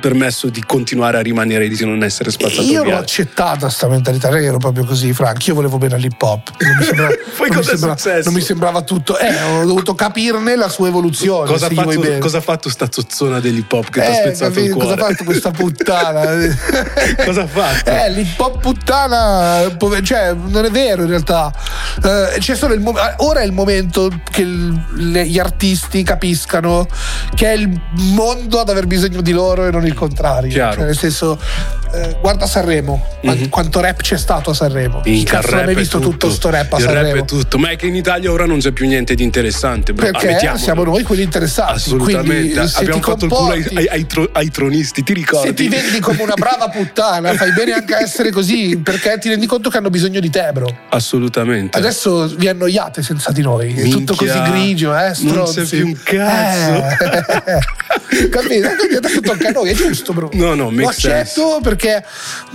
[0.00, 2.98] permesso di continuare a rimanere di non essere spazzato Io l'ho via.
[2.98, 5.46] accettata sta mentalità, che ero proprio così, Frank.
[5.46, 6.50] Io volevo bene all'hip hop.
[6.58, 8.24] Non mi sembrava, Poi non mi cosa è sembrava- successo?
[8.24, 9.18] non mi sembrava tutto.
[9.18, 11.46] Eh, ho dovuto capirne la sua evoluzione.
[11.48, 14.52] Cosa ha, fatto, cosa ha fatto sta zozzona dell'hip hop che ti ha Eh, spezzato
[14.54, 14.66] capito?
[14.66, 14.88] il cuore?
[14.88, 16.20] Cosa ha fatto questa puttana?
[17.24, 17.90] Cosa ha fatto?
[17.90, 21.52] Eh, l'hip hop puttana, cioè, non è vero in realtà.
[22.02, 26.86] Eh, c'è solo il mom- ora è il momento che gli artisti capiscano
[27.34, 27.80] che è il
[28.14, 30.50] mondo ad aver bisogno di loro e non il contrario.
[30.50, 31.38] Cioè, nel senso,
[31.92, 35.00] eh, guarda Sanremo, quant- quanto rap c'è stato a Sanremo.
[35.04, 37.08] Minchia, il cazzo non hai visto tutto, sto rap a il Sanremo?
[37.14, 37.58] rap è tutto.
[37.58, 39.92] Ma è che in Italia ora non c'è più niente di interessante.
[39.92, 40.06] bro.
[40.10, 40.58] Perché Ammettiamolo.
[40.62, 41.72] siamo noi quelli interessati.
[41.74, 42.52] Assolutamente.
[42.52, 45.48] Quindi, Abbiamo fatto il culo ai, comporti- ai- ai tro- ai tronisti, ti ricordi?
[45.48, 49.28] Se ti vendi come una brava puttana, fai bene anche a essere così, perché ti
[49.28, 50.68] rendi conto che hanno bisogno di te, bro.
[50.90, 51.76] Assolutamente.
[51.78, 55.06] Adesso vi annoiate senza di noi, è tutto Minchia, così grigio, eh?
[55.06, 55.60] non stronzi.
[55.62, 56.74] c'è più un cazzo.
[57.46, 57.58] Eh.
[58.30, 58.68] Capito?
[58.76, 60.28] Quindi adesso tocca a noi, giusto, bro.
[60.34, 62.04] No, no, Lo accetto perché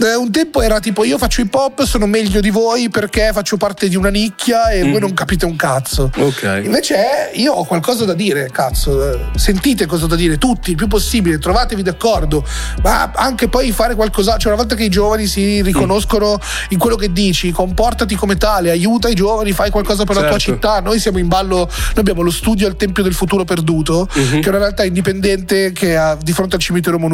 [0.02, 3.58] eh, un tempo era tipo io faccio hip hop, sono meglio di voi perché faccio
[3.58, 6.12] parte di una nicchia e voi non capite un cazzo.
[6.18, 6.22] Mm.
[6.22, 6.62] Ok.
[6.64, 9.12] Invece io ho qualcosa da dire, cazzo.
[9.14, 12.46] eh, Sentite cosa da dire, tutti, il più possibile, trovatevi d'accordo,
[12.84, 14.38] ma anche poi fare qualcosa.
[14.38, 18.70] Cioè, una volta che i giovani si riconoscono in quello che dici, comportati come tale,
[18.72, 20.54] aiuta i giovani, fai qualcosa per la tua Certo.
[20.54, 20.80] città.
[20.80, 24.40] Noi siamo in ballo, noi abbiamo lo studio al Tempio del Futuro Perduto, Mhm.
[24.42, 27.14] che è una realtà indipendente che ha di fronte al cimitero monumentale.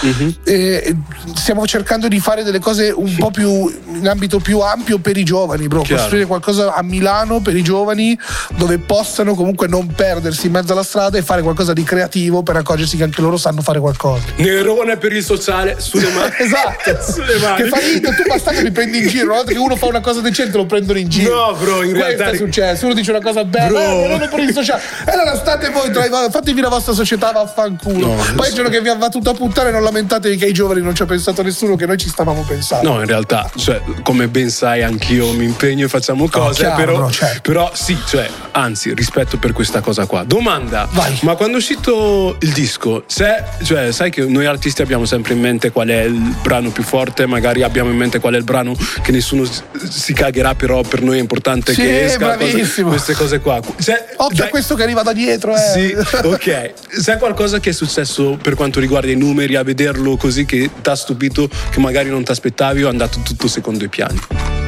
[0.00, 0.34] Mhm.
[0.44, 0.96] E
[1.34, 5.24] stiamo cercando di fare delle cose un po' più in ambito più ampio per i
[5.24, 5.82] giovani, bro.
[5.82, 6.00] Chiaro.
[6.02, 8.18] Costruire qualcosa a Milano per i giovani
[8.56, 12.56] dove possano comunque non perdersi in mezzo alla strada e fare qualcosa di creativo per
[12.56, 14.24] accorgersi che anche loro sanno fare qualcosa.
[14.36, 16.34] Nerone per il sociale sulle mani.
[16.46, 17.62] Esatto, sulle mani.
[17.62, 19.86] che fa ridere, tu basta che mi prendi in giro, una volta che uno fa
[19.86, 21.34] una cosa decente lo prendono in giro.
[21.34, 24.04] No, bro, in Questo realtà- è successo, uno dice una cosa bella, Bro.
[24.04, 24.82] eh, non per il sociale.
[25.06, 28.06] E allora state voi, tra i- fatevi la vostra società, vaffanculo.
[28.14, 30.80] No, Poi il giorno che vi ha battuto a puttane non lamentatevi che ai giovani
[30.80, 32.92] non ci ha pensato nessuno, che noi ci stavamo pensando.
[32.92, 36.98] No, in realtà, cioè, come ben sai, anch'io mi impegno e facciamo cose, chiaro, però,
[36.98, 37.40] no, certo.
[37.40, 40.24] però sì, cioè, anzi, rispetto per questa cosa qua.
[40.24, 41.18] Domanda, Vai.
[41.22, 45.40] ma quando è uscito il disco, se, cioè, sai che noi artisti abbiamo sempre in
[45.40, 48.74] mente qual è il brano più forte, magari abbiamo in mente qual è il brano
[49.02, 49.44] che nessuno
[49.88, 53.60] si cagherà, però per noi è importante Sì, che esca, cose- queste cose qua.
[53.76, 55.58] Se- Occhio a dai- questo che arriva da dietro, eh.
[55.58, 56.72] Sì, ok.
[57.00, 60.88] Sai qualcosa che è successo per quanto riguarda i numeri, a vederlo così che ti
[60.90, 64.20] ha stupito, che magari non ti aspettavi o è andato tutto secondo i piani?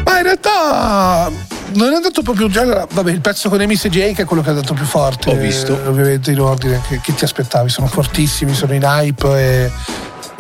[0.05, 1.31] Ma in realtà
[1.75, 2.87] non è andato proprio già.
[2.91, 5.31] Vabbè, il pezzo con Emis e Jay che è quello che è andato più forte.
[5.31, 5.79] Ho visto.
[5.83, 6.81] eh, ovviamente in ordine.
[6.89, 7.69] Che, che ti aspettavi?
[7.69, 9.71] Sono fortissimi, sono in hype e.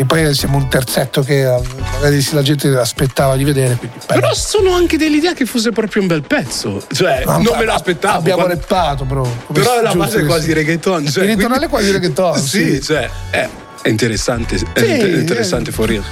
[0.00, 1.60] E poi siamo un terzetto che eh,
[1.94, 3.74] magari la gente aspettava di vedere.
[3.74, 3.96] Quindi.
[4.06, 6.80] Però sono anche dell'idea che fosse proprio un bel pezzo.
[6.92, 8.18] Cioè, No, non ma- me lo aspettavo.
[8.18, 9.28] Abbiamo quando- reppato, bro.
[9.52, 11.08] Però la base è quasi reggaeton.
[11.10, 12.80] Cioè, Il ritornale è quasi reggaeton, Sì, sì.
[12.82, 13.48] cioè, è,
[13.82, 14.56] è interessante.
[14.72, 15.72] È Sì, interessante eh.
[15.72, 16.04] for real.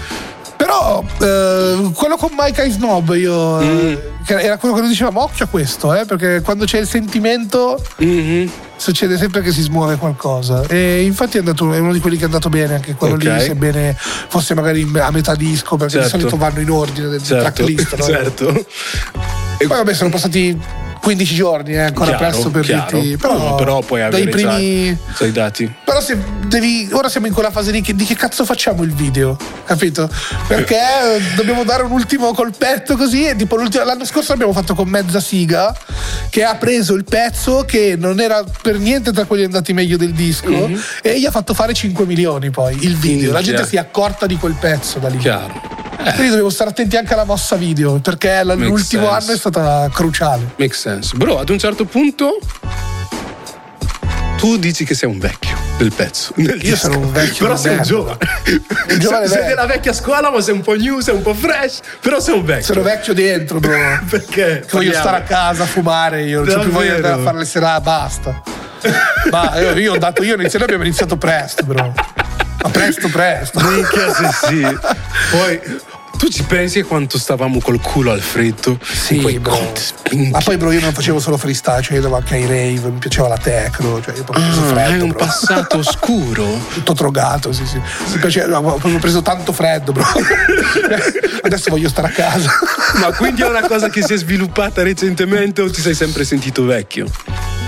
[0.56, 3.58] Però eh, quello con Mike I Snob io
[4.24, 7.78] che era quello che noi dicevamo occhio a questo, eh, perché quando c'è il sentimento
[7.98, 8.50] Mhm.
[8.76, 10.62] succede sempre che si smuove qualcosa.
[10.66, 13.22] E infatti è, andato, è uno di quelli che è andato bene, anche quello Ok.
[13.24, 16.16] lì, sebbene fosse magari a metà disco, perché Certo.
[16.16, 17.94] di solito vanno in ordine del Certo, tracklist.
[17.96, 18.04] no?
[18.06, 18.66] certo.
[19.58, 20.58] Poi vabbè, sono passati
[21.00, 22.98] 15 giorni, è ancora Chiaro, presto per chiaro.
[23.00, 23.16] dirti.
[23.16, 24.98] Però, No, però puoi dai avere primi.
[25.16, 25.72] già i dati.
[25.84, 26.88] Però se devi.
[26.92, 29.36] Ora siamo in quella fase lì che di che cazzo facciamo il video?
[29.64, 30.08] Capito?
[30.48, 33.24] Perché eh, dobbiamo dare un ultimo colpetto così.
[33.26, 35.74] E tipo l'anno scorso abbiamo fatto con mezza siga
[36.30, 40.12] che ha preso il pezzo che non era per niente tra quelli andati meglio del
[40.12, 40.68] disco.
[41.02, 43.32] E gli ha fatto fare 5 milioni poi il video.
[43.32, 45.18] La gente si è accorta di quel pezzo da lì.
[45.18, 45.84] Chiaro.
[46.12, 47.98] Quindi dobbiamo stare attenti anche alla mossa video.
[47.98, 50.52] Perché Makes l'ultimo anno è stata cruciale.
[50.56, 51.16] Make sense.
[51.16, 52.38] Bro, ad un certo punto
[54.36, 56.32] tu dici che sei un vecchio del pezzo.
[56.36, 56.76] Io disco.
[56.76, 58.18] sono un vecchio Però sei un giovane.
[58.90, 61.80] Un giovane sei, della vecchia scuola, ma sei un po' new, sei un po' fresh.
[62.00, 62.64] Però sei un vecchio.
[62.64, 63.76] Sono vecchio dentro, bro.
[64.08, 64.60] Perché?
[64.60, 67.24] Che voglio stare a casa a fumare io, non c'ho più voglia di andare a
[67.24, 68.42] fare le serate, basta.
[69.30, 71.94] Ma io, io ho dato, io iniziato, abbiamo iniziato presto, bro.
[72.62, 73.60] Ma presto, presto.
[73.60, 74.60] Minchia se sì.
[75.30, 75.60] Poi
[76.16, 78.78] tu ci pensi a quanto stavamo col culo al freddo?
[78.82, 79.72] Sì, Quei bro.
[80.30, 82.98] Ma poi, bro, io non facevo solo freestyle, cioè io andavo anche ai rave, mi
[82.98, 84.80] piaceva la techno, cioè io proprio Ah, freddo.
[84.94, 85.18] hai un bro.
[85.18, 86.46] passato oscuro.
[86.72, 87.76] Tutto drogato, sì, sì.
[88.12, 90.04] Mi piaceva, ho preso tanto freddo, bro.
[91.42, 92.50] Adesso voglio stare a casa.
[93.00, 96.64] Ma quindi è una cosa che si è sviluppata recentemente o ti sei sempre sentito
[96.64, 97.06] vecchio?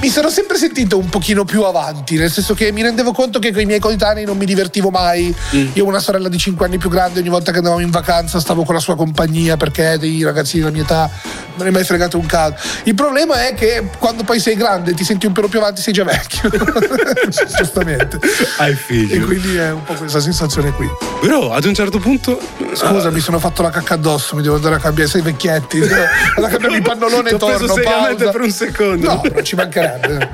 [0.01, 3.51] Mi sono sempre sentito un pochino più avanti, nel senso che mi rendevo conto che
[3.51, 5.35] con i miei coetanei non mi divertivo mai.
[5.73, 8.39] Io ho una sorella di 5 anni più grande, ogni volta che andavamo in vacanza
[8.39, 11.11] stavo con la sua compagnia perché dei ragazzini della mia età
[11.57, 12.65] non è mai fregato un cazzo.
[12.85, 15.93] Il problema è che quando poi sei grande ti senti un pelo più avanti sei
[15.93, 16.49] già vecchio.
[17.59, 18.21] Giustamente.
[18.59, 19.27] Hai E figlio.
[19.27, 20.89] quindi è un po' questa sensazione qui.
[21.21, 22.39] Però ad un certo punto.
[22.73, 25.81] Scusa, mi sono fatto la cacca addosso, mi devo andare a cambiare, sei vecchietti.
[25.81, 27.67] Vado a cambiarmi il pannolone e torno.
[27.67, 28.31] seriamente pausa.
[28.31, 29.07] per un secondo.
[29.09, 29.57] No, non ci
[29.97, 30.31] mancherebbe.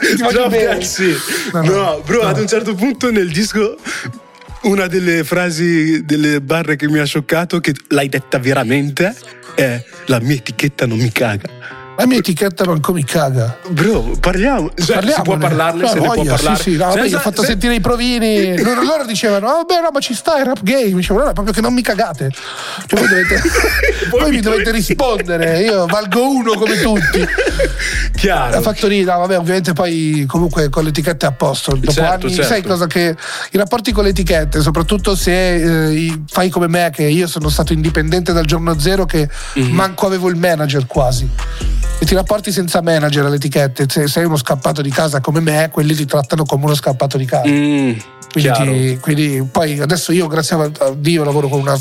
[0.16, 0.82] Ti voglio No, bene.
[0.82, 1.14] sì.
[1.52, 2.02] No, No, no.
[2.04, 3.76] bro, ad un certo punto nel disco.
[4.62, 9.16] Una delle frasi, delle barre che mi ha scioccato, che l'hai detta veramente,
[9.54, 11.48] è la mia etichetta non mi caga.
[12.00, 13.58] La mia etichetta manco mi caga.
[13.68, 14.70] Bro, parliamo.
[14.74, 16.56] Cioè, si può parlarne, No, se ne può voglia, parlare.
[16.56, 18.56] Sì, sì, no, vabbè, io ho fatto se- sentire i provini.
[18.62, 20.94] Loro, loro dicevano: Oh, beh, no, ma ci sta, è rap game.
[20.94, 22.30] Dicevano: No, è proprio che non mi cagate.
[22.86, 23.42] Cioè, voi, dovete,
[24.10, 25.60] voi mi dovete rispondere.
[25.60, 27.22] Io valgo uno come tutti.
[28.16, 28.56] Chiaro.
[28.56, 31.74] Ha fatto lì, no, vabbè, ovviamente poi comunque con le etichette a posto.
[31.74, 32.50] Dopo Certo, anni, certo.
[32.50, 33.14] sai cosa che
[33.50, 37.72] i rapporti con le etichette, soprattutto se eh, fai come me, che io sono stato
[37.74, 39.70] indipendente dal giorno zero, che Mhm.
[39.74, 41.28] manco avevo il manager quasi.
[42.00, 43.86] E ti rapporti senza manager alle etichette.
[43.88, 47.26] Se sei uno scappato di casa come me, quelli ti trattano come uno scappato di
[47.26, 47.46] casa.
[47.48, 47.92] Mm,
[48.32, 51.78] Quindi, ti- quindi poi adesso io, grazie a Dio, lavoro con una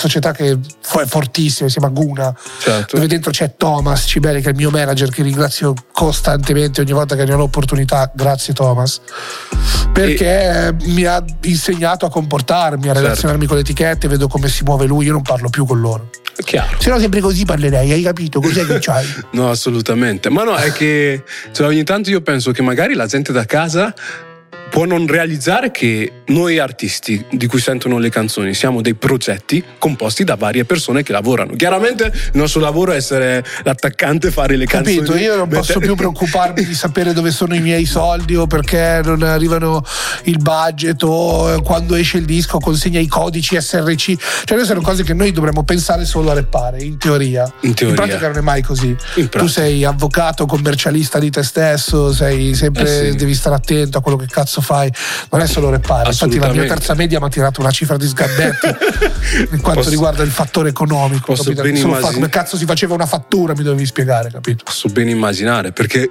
[0.00, 0.58] società che è
[1.06, 2.96] fortissima, si chiama Guna, Certo.
[2.96, 7.14] dove dentro c'è Thomas Cibeli che è il mio manager che ringrazio costantemente ogni volta
[7.16, 9.00] che ne ho l'opportunità grazie Thomas
[9.92, 13.00] perché mi ha insegnato a comportarmi a Certo.
[13.00, 16.10] relazionarmi con le etichette vedo come si muove lui io non parlo più con loro
[16.44, 16.76] Chiaro.
[16.78, 20.30] se no sempre così parlerei hai capito cos'è che c'hai No, assolutamente.
[20.30, 23.92] Ma no, è che cioè, ogni tanto io penso che magari la gente da casa
[24.70, 30.22] può non realizzare che noi artisti di cui sentono le canzoni siamo dei progetti composti
[30.22, 31.54] da varie persone che lavorano.
[31.56, 34.96] Chiaramente il nostro lavoro è essere l'attaccante, fare le canzoni.
[34.98, 39.00] Capito, io non posso più preoccuparmi di sapere dove sono i miei soldi o perché
[39.04, 39.84] non arrivano
[40.24, 44.04] il budget o quando esce il disco consegna i codici SRC.
[44.04, 47.52] Cioè, queste sono cose che noi dovremmo pensare solo a rappare, in teoria.
[47.62, 47.96] In teoria.
[47.96, 48.96] pratica non è mai così.
[49.16, 53.16] In Tu sei avvocato, commercialista di te stesso, sei sempre, Eh sì.
[53.16, 54.92] devi stare attento a quello che cazzo fai.
[55.30, 56.08] Non è solo rappare.
[56.10, 58.66] Infatti la mia terza media mi ha tirato una cifra di sgambetti
[59.52, 61.26] in quanto Posso- riguarda il fattore economico.
[61.26, 61.62] posso capito?
[61.62, 64.64] ben Solo fa- immagin- come cazzo si faceva una fattura, mi dovevi spiegare, capito?
[64.64, 66.10] Posso ben immaginare perché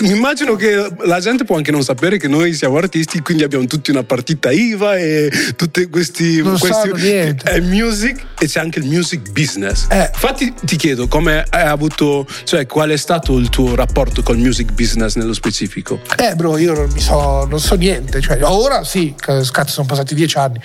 [0.00, 3.66] mi immagino che la gente può anche non sapere che noi siamo artisti, quindi abbiamo
[3.66, 6.40] tutti una partita IVA e tutti questi.
[6.40, 7.50] Non questi sanno niente.
[7.50, 9.86] È music e c'è anche il music business.
[9.90, 10.10] Eh.
[10.12, 14.72] Infatti ti chiedo come hai avuto, cioè qual è stato il tuo rapporto col music
[14.72, 16.00] business nello specifico?
[16.16, 18.20] Eh, bro, io non, mi so, non so niente.
[18.20, 20.60] Cioè, ora sì, cazzo, sono passati dieci anni.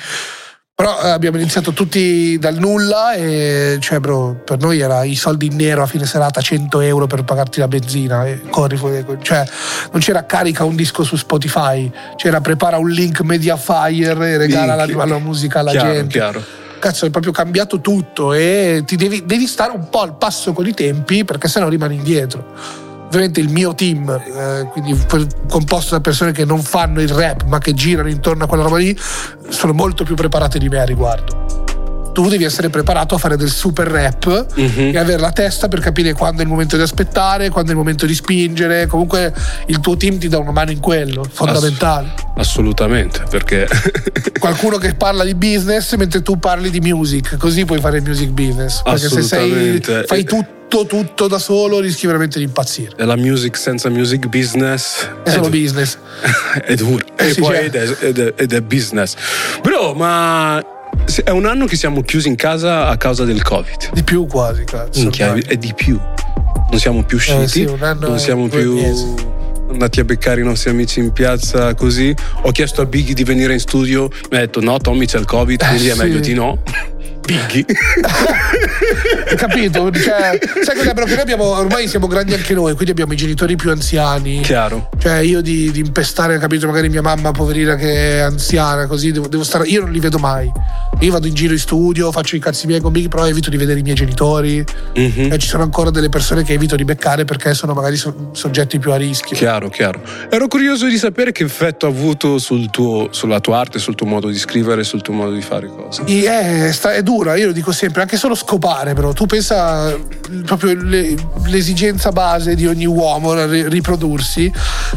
[0.79, 5.47] Però eh, abbiamo iniziato tutti dal nulla e, cioè, bro, per noi era i soldi
[5.47, 8.27] in nero a fine serata, 100 euro per pagarti la benzina.
[8.27, 9.03] E corri fuori.
[9.19, 9.43] Cioè,
[9.91, 14.85] non c'era carica un disco su Spotify, c'era prepara un link Mediafire e regala la,
[14.85, 16.09] la musica alla chiaro, gente.
[16.09, 16.43] Chiaro.
[16.77, 20.67] Cazzo, è proprio cambiato tutto e ti devi, devi stare un po' al passo con
[20.67, 22.53] i tempi perché sennò rimani indietro.
[23.07, 24.97] Ovviamente il mio team, eh, quindi
[25.49, 28.77] composto da persone che non fanno il rap ma che girano intorno a quella roba
[28.77, 28.97] lì,
[29.49, 31.45] sono molto più preparate di me a riguardo.
[32.13, 34.91] Tu devi essere preparato a fare del super rap Mhm.
[34.93, 37.77] e avere la testa per capire quando è il momento di aspettare, quando è il
[37.79, 38.87] momento di spingere.
[38.87, 39.31] Comunque
[39.67, 42.13] il tuo team ti dà una mano in quello, fondamentale.
[42.35, 43.67] Assolutamente, perché
[44.39, 48.29] qualcuno che parla di business mentre tu parli di music, così puoi fare il music
[48.29, 48.81] business.
[48.81, 52.91] Perché se sei, fai tutto, tutto da solo, rischi veramente di impazzire.
[52.97, 55.97] la music senza music business È solo business.
[56.63, 57.03] è duro.
[57.17, 59.15] Eh e sì, poi ed, è, ed è- ed è business.
[59.61, 60.61] Bro, ma
[61.23, 63.91] è un anno che siamo chiusi in casa a causa del Covid.
[63.93, 64.99] Di più quasi, cazzo.
[65.01, 65.43] Minchia, ormai.
[65.47, 65.99] è di più.
[66.69, 69.13] Non siamo più usciti, Eh sì, un anno non siamo più mesi.
[69.69, 72.13] andati a beccare i nostri amici in piazza così.
[72.41, 75.25] Ho chiesto a Biggie di venire in studio, mi ha detto no, Tommy c'è il
[75.25, 75.99] Covid, quindi è Eh sì.
[76.01, 76.61] meglio di no.
[77.33, 77.65] Hai
[79.35, 79.91] capito?
[79.91, 80.93] Cioè, sai cos'è?
[80.93, 84.41] Però che noi abbiamo, ormai siamo grandi anche noi, quindi abbiamo i genitori più anziani.
[84.41, 84.89] Chiaro.
[84.97, 86.65] Cioè, io di, di impestare, capito?
[86.67, 89.67] Magari mia mamma, poverina, che è anziana, così devo, devo stare.
[89.67, 90.51] Io non li vedo mai.
[91.01, 93.57] Io vado in giro in studio, faccio i cazzi miei con Big, però evito di
[93.57, 94.63] vedere i miei genitori.
[94.95, 95.31] Mhm.
[95.31, 98.79] E ci sono ancora delle persone che evito di beccare perché sono magari so- soggetti
[98.79, 99.35] più a rischio.
[99.35, 100.01] Chiaro, chiaro.
[100.29, 104.07] Ero curioso di sapere che effetto ha avuto sul tuo- sulla tua arte, sul tuo
[104.07, 106.03] modo di scrivere, sul tuo modo di fare cose.
[106.05, 109.95] Eh, sta- è dura, io lo dico sempre, anche solo scopare, però tu pensa
[110.45, 114.51] proprio le- l'esigenza base di ogni uomo riprodursi.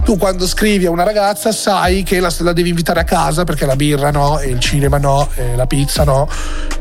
[0.04, 3.64] Tu quando scrivi a una ragazza sai che la, la devi invitare a casa perché
[3.64, 6.28] la birra no, e il cinema no, e la pizza no.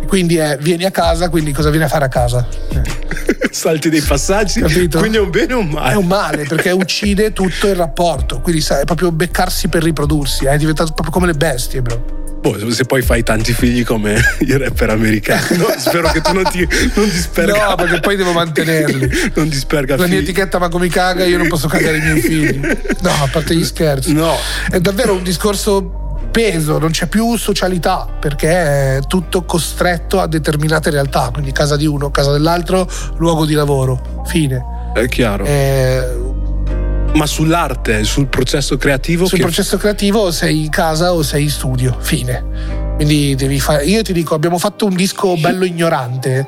[0.07, 2.45] Quindi è vieni a casa, quindi cosa vieni a fare a casa?
[3.51, 4.99] Salti dei passaggi, Capito?
[4.99, 5.93] quindi è un bene o un male?
[5.93, 8.41] È un male perché ucide tutto il rapporto.
[8.41, 12.17] Quindi sai, è proprio beccarsi per riprodursi, è diventato proprio come le bestie, bro.
[12.39, 15.67] Boh, se poi fai tanti figli come i rapper americani, no?
[15.77, 17.69] spero che tu non ti, non ti sperga.
[17.69, 19.09] No, perché poi devo mantenerli.
[19.35, 20.29] non ti sperga La mia figli.
[20.29, 22.59] etichetta ma come caga, io non posso cagare i miei figli.
[23.01, 24.13] No, a parte gli scherzi.
[24.13, 24.35] No.
[24.69, 28.49] È davvero un discorso peso, non c'è più socialità perché
[28.97, 34.23] è tutto costretto a determinate realtà, quindi casa di uno, casa dell'altro, luogo di lavoro,
[34.27, 34.77] fine.
[34.93, 35.45] È chiaro.
[35.45, 36.28] Eh,
[37.13, 41.43] Ma sull'arte, sul processo creativo sul che processo creativo o sei in casa o sei
[41.43, 42.43] in studio, fine.
[42.95, 43.85] Quindi devi fare.
[43.85, 46.45] Io ti dico, abbiamo fatto un disco bello ignorante.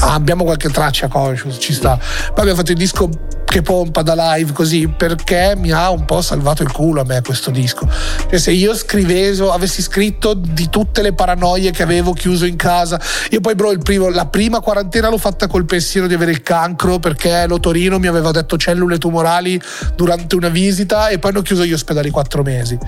[0.00, 1.96] Ah, Abbiamo qualche traccia conscious, ci sta.
[1.96, 3.08] Poi abbiamo fatto il disco
[3.48, 7.22] che pompa da live così perché mi ha un po' salvato il culo a me
[7.22, 7.88] questo disco.
[8.28, 13.00] Cioè, se io scrivevo, avessi scritto di tutte le paranoie che avevo chiuso in casa,
[13.30, 16.98] io poi, bro, primo- la prima quarantena l'ho fatta col pensiero di avere il cancro
[16.98, 19.60] perché l'otorino mi aveva detto cellule tumorali
[19.96, 22.78] durante una visita e poi hanno chiuso gli ospedali quattro mesi.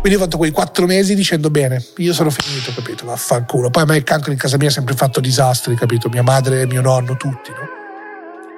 [0.00, 3.06] Quindi ho fatto quei quattro mesi dicendo bene, io sono finito, capito?
[3.06, 3.70] Vaffanculo.
[3.70, 6.08] Poi a me il cancro in casa mia ha sempre fatto disastri, capito?
[6.08, 7.81] Mia madre, mio nonno, tutti, no?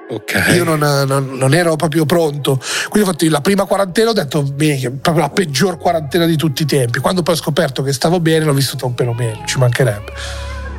[0.07, 0.51] Ok.
[0.55, 2.59] Io non, non- non ero proprio pronto.
[2.89, 6.61] Quindi ho fatto la prima quarantena, ho detto, "Minchia, proprio la peggior quarantena di tutti
[6.61, 6.99] i tempi.
[6.99, 10.11] Quando poi ho scoperto che stavo bene, l'ho vissuto un pelo meglio, ci mancherebbe.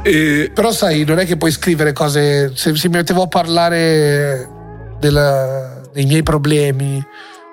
[0.03, 2.53] E Però sai, non è che puoi scrivere cose.
[2.55, 4.49] Se, se mi mettevo a parlare
[5.01, 7.05] della- dei miei problemi,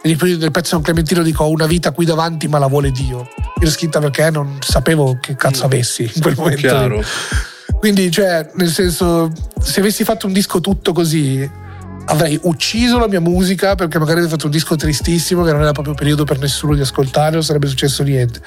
[0.03, 3.17] nel pezzo con Clementino dico ho una vita qui davanti ma la vuole Dio.
[3.19, 3.27] Io
[3.61, 6.59] l'ho scritta perché non sapevo che cazzo avessi in quel momento.
[6.67, 7.03] chiaro.
[7.79, 11.49] Quindi, cioè, nel senso, se avessi fatto un disco tutto così,
[12.05, 15.71] avrei ucciso la mia musica perché magari avrei fatto un disco tristissimo che non era
[15.71, 18.41] proprio periodo per nessuno di ascoltare, non sarebbe successo niente.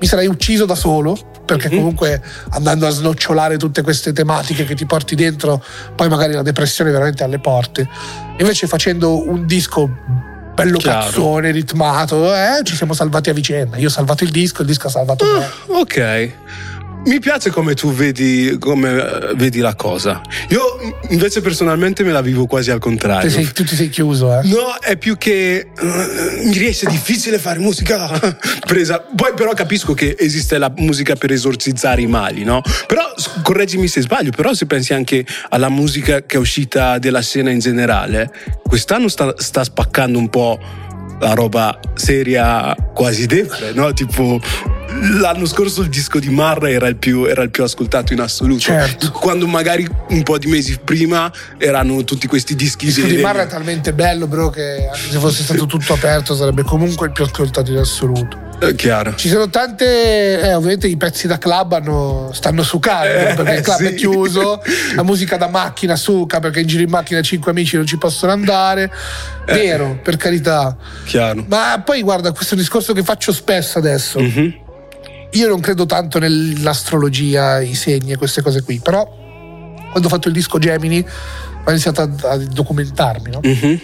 [0.00, 4.86] Mi sarei ucciso da solo perché comunque andando a snocciolare tutte queste tematiche che ti
[4.86, 5.62] porti dentro,
[5.94, 7.88] poi magari la depressione è veramente alle porte.
[8.38, 9.90] Invece facendo un disco
[10.54, 11.06] bello Chiaro.
[11.06, 13.76] cazzone, ritmato, eh, ci siamo salvati a vicenda.
[13.76, 15.76] Io ho salvato il disco, il disco ha salvato me.
[15.78, 16.32] Ok.
[17.04, 20.20] Mi piace come tu vedi, come, eh, vedi la cosa.
[20.50, 20.60] Io
[21.08, 23.28] invece personalmente me la vivo quasi al contrario.
[23.28, 24.46] Sei- tu ti sei chiuso, eh.
[24.46, 28.08] No, è più che eh, mi riesce difficile fare musica
[28.64, 29.00] presa.
[29.00, 32.62] Poi però capisco che esiste la musica per esorcizzare i mali, no?
[32.86, 33.02] Però
[33.42, 37.58] correggimi se sbaglio, però se pensi anche alla musica che è uscita della scena in
[37.58, 38.30] generale,
[38.62, 40.60] quest'anno sta, sta spaccando un po'
[41.22, 43.92] la roba seria quasi depre, no?
[43.92, 44.40] Tipo
[45.20, 48.60] l'anno scorso il disco di Marra era il più, era il più ascoltato in assoluto.
[48.60, 49.10] Certo.
[49.12, 53.42] Quando magari un po' di mesi prima erano tutti questi dischi Il disco di Marra
[53.42, 57.24] è talmente bello, bro, che anche se fosse stato tutto aperto sarebbe comunque il più
[57.24, 58.50] ascoltato in assoluto.
[58.62, 59.14] Eh, chiaro.
[59.16, 63.60] Ci sono tante, eh, ovviamente i pezzi da club hanno- stanno sucando Eh, perché il
[63.62, 63.84] club sì.
[63.86, 64.62] è chiuso,
[64.94, 68.30] la musica da macchina suca perché in giro in macchina cinque amici non ci possono
[68.30, 68.84] andare.
[69.46, 69.52] Eh.
[69.52, 70.76] Vero, per carità.
[71.04, 71.44] Chiaro.
[71.48, 74.20] Ma poi guarda, questo è un discorso che faccio spesso adesso.
[74.20, 74.54] Mhm.
[75.32, 79.04] Io non credo tanto nell'astrologia, i segni e queste cose qui, però
[79.90, 81.04] quando ho fatto il disco Gemini
[81.64, 83.40] ho iniziato a, a documentarmi, no?
[83.42, 83.80] Mhm.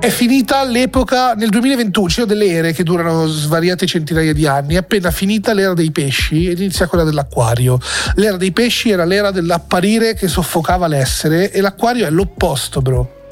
[0.00, 4.72] È finita l'epoca nel 2021, ci sono delle ere che durano svariate centinaia di anni.
[4.72, 7.78] È appena finita l'era dei pesci ed inizia quella dell'acquario.
[8.14, 13.26] L'era dei pesci era l'era dell'apparire che soffocava l'essere e l'acquario è l'opposto, bro.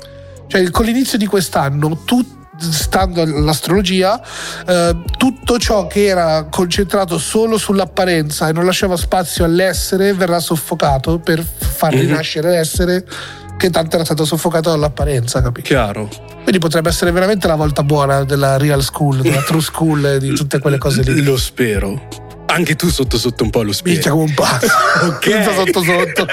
[0.47, 2.23] Cioè, con l'inizio di quest'anno, tu,
[2.59, 4.21] stando all'astrologia,
[4.67, 11.19] eh, tutto ciò che era concentrato solo sull'apparenza e non lasciava spazio all'essere verrà soffocato
[11.19, 13.07] per far rinascere l'essere
[13.59, 15.67] che tanto era stato soffocato dall'apparenza, capito?
[15.69, 16.09] Chiaro.
[16.43, 20.33] Quindi potrebbe essere veramente la volta buona della real school, della true school e di
[20.35, 21.23] tutte quelle cose lì.
[21.23, 22.09] Lo spero.
[22.47, 23.95] Anche tu sotto sotto un po' lo speri.
[23.97, 24.67] Minchia come un pazzo.
[25.09, 25.25] Ok.
[25.31, 26.27] Senza sotto sotto.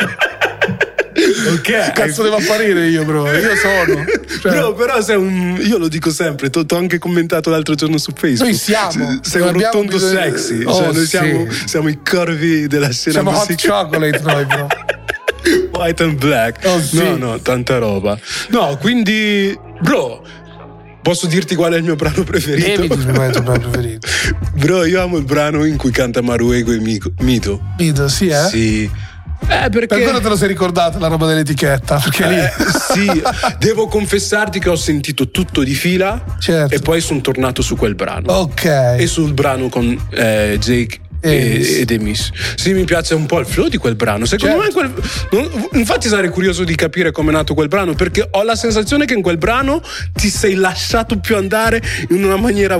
[1.53, 1.91] Ok.
[1.93, 3.30] Cazzo devo apparire io, bro.
[3.32, 4.03] Io sono.
[4.41, 5.57] Cioè, No, però sei un.
[5.61, 8.49] Io lo dico sempre, ti ho anche commentato l'altro giorno su Facebook.
[8.49, 9.19] Noi siamo.
[9.21, 10.63] Sei Non un rotondo bisogno- sexy.
[10.63, 11.05] Oh, cioè, noi sì.
[11.07, 13.84] siamo, siamo i corvi della scena siamo hot musicale.
[14.11, 14.67] chocolate noi, bro.
[15.72, 16.60] White and black.
[16.66, 16.98] Oh, sì.
[16.98, 18.18] No, no, tanta roba.
[18.50, 19.58] No, quindi.
[19.82, 20.24] Bro.
[21.02, 22.66] Posso dirti qual è il mio brano preferito?
[22.82, 24.08] Devi dirmi qual è il tuo brano preferito.
[24.58, 27.62] Bro, io amo il brano in cui canta Maruego e Mico- Mito.
[27.78, 28.48] Mido, sì, eh?
[28.50, 28.89] Sì.
[29.48, 29.86] Eh, perché.
[29.86, 32.38] Per quello te lo sei ricordato la roba dell'etichetta, perché lì.
[32.38, 32.52] Eh,
[32.91, 33.22] sì,
[33.60, 36.74] devo confessarti che ho sentito tutto di fila Certo.
[36.74, 38.32] e poi sono tornato su quel brano.
[38.32, 38.66] Ok.
[38.98, 42.30] E sul brano con eh, Jake E, ed Emis.
[42.55, 44.26] Sì, mi piace un po' il flow di quel brano.
[44.26, 44.82] Secondo Certo.
[44.82, 44.91] me,
[45.32, 49.05] quel, infatti, sarei curioso di capire come è nato quel brano perché ho la sensazione
[49.05, 49.82] che in quel brano
[50.13, 52.80] ti sei lasciato più andare in una maniera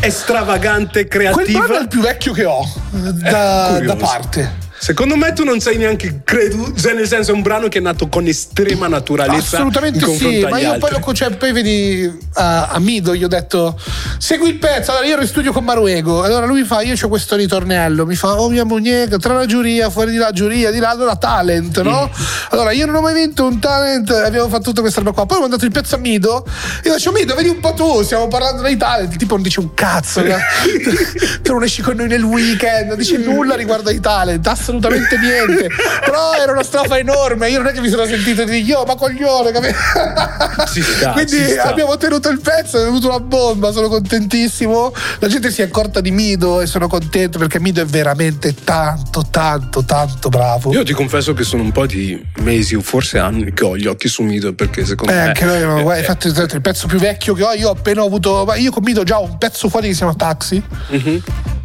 [0.00, 1.58] estravagante, Quel creativa.
[1.60, 3.84] brano è il più vecchio che ho Eh, da, curioso.
[3.84, 4.52] da parte.
[4.82, 7.80] Secondo me tu non sei neanche credo, cioè nel senso è un brano che è
[7.80, 12.80] nato con estrema naturalezza Assolutamente sì, ma io poi, lo, cioè, poi vedi a, a
[12.80, 13.78] Mido, gli ho detto
[14.18, 16.96] segui il pezzo, allora io ero in studio con Maruego, allora lui mi fa io
[17.00, 20.72] ho questo ritornello, mi fa oh mia mugnega, tra la giuria, fuori di là, giuria,
[20.72, 22.10] di là, allora talent, no?
[22.12, 22.22] Mm.
[22.50, 25.36] Allora io non ho mai vinto un talent, abbiamo fatto tutta questa roba qua, poi
[25.36, 26.44] ho mandato il pezzo a Mido,
[26.82, 29.60] io faccio Mido, vedi un po' tu, stiamo parlando dei talent, il tipo non dice
[29.60, 30.34] un cazzo, no?
[31.40, 35.68] tu non esci con noi nel weekend, non dice nulla riguardo ai talent, assolutamente niente,
[36.04, 38.94] però era una strofa enorme, io non è che mi sono sentito di io, ma
[38.94, 39.74] coglione, capito?
[41.12, 44.92] Quindi abbiamo tenuto il pezzo, è venuto una bomba, sono contentissimo.
[45.18, 49.26] La gente si è accorta di Mido e sono contento perché Mido è veramente tanto,
[49.30, 50.72] tanto, tanto bravo.
[50.72, 53.86] Io ti confesso che sono un po' di mesi o forse anni che ho gli
[53.86, 56.98] occhi su Mido perché secondo Eh, me anche noi, eh, guarda, eh, il pezzo più
[56.98, 58.52] vecchio che ho, io ho appena avuto.
[58.56, 60.62] Io con Mido già ho un pezzo fuori che si chiama Taxi.
[60.88, 61.22] Mhm.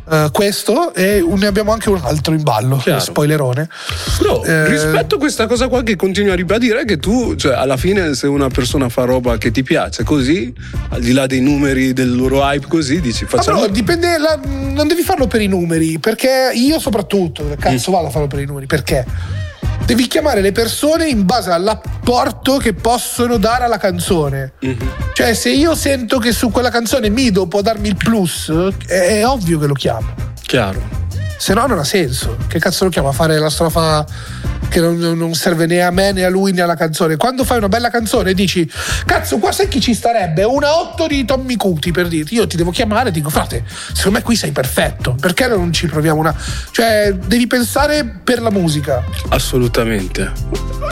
[0.10, 2.82] Eh, questo e ne abbiamo anche un altro in ballo.
[2.98, 3.12] Chiaro.
[3.12, 3.70] Spoilerone.
[4.26, 7.78] No, Eh, rispetto a questa cosa qua che continui a ribadire che tu, cioè, alla
[7.78, 10.54] fine, se una persona fa roba che ti piace così,
[10.90, 13.60] al di là dei numeri del loro hype, così dici facciamo.
[13.62, 17.60] però dipende, la- non devi farlo per i numeri, perché io soprattutto, dove Mm.
[17.60, 18.66] cazzo vado a farlo per i numeri?
[18.66, 19.06] Perché?
[19.86, 24.54] devi chiamare le persone in base all'apporto che possono dare alla canzone.
[25.14, 28.52] Cioè, se io sento che su quella canzone Mido può darmi il plus,
[28.86, 30.08] è, è ovvio che lo chiamo.
[30.42, 31.06] Chiaro.
[31.38, 32.38] Se no, non ha senso.
[32.48, 34.06] Che cazzo lo chiamo a fare la strofa
[34.70, 37.16] che non, non serve né a me né a lui né alla canzone?
[37.16, 38.70] Quando fai una bella canzone dici,
[39.06, 40.44] cazzo, qua sai chi ci starebbe?
[40.44, 42.34] Una 8 di Tommy Cuti per dirti.
[42.36, 43.64] Io ti devo chiamare e dico, frate,
[43.94, 45.16] secondo me qui sei perfetto.
[45.20, 46.36] Perché non ci proviamo una.
[46.72, 49.04] Cioè, devi pensare per la musica.
[49.30, 50.32] Assolutamente.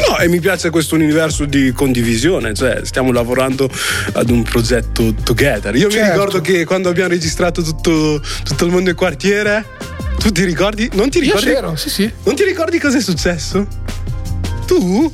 [0.07, 3.69] No, e mi piace questo universo di condivisione, cioè stiamo lavorando
[4.13, 5.75] ad un progetto together.
[5.75, 6.11] Io mi Certo.
[6.11, 9.65] ricordo che quando abbiamo registrato tutto, tutto il mondo del quartiere,
[10.19, 10.89] tu ti ricordi?
[10.93, 11.45] Non ti Io ricordi?
[11.45, 12.11] c'ero, sì, sì.
[12.25, 13.65] Non ti ricordi cosa è successo?
[14.65, 15.11] Tu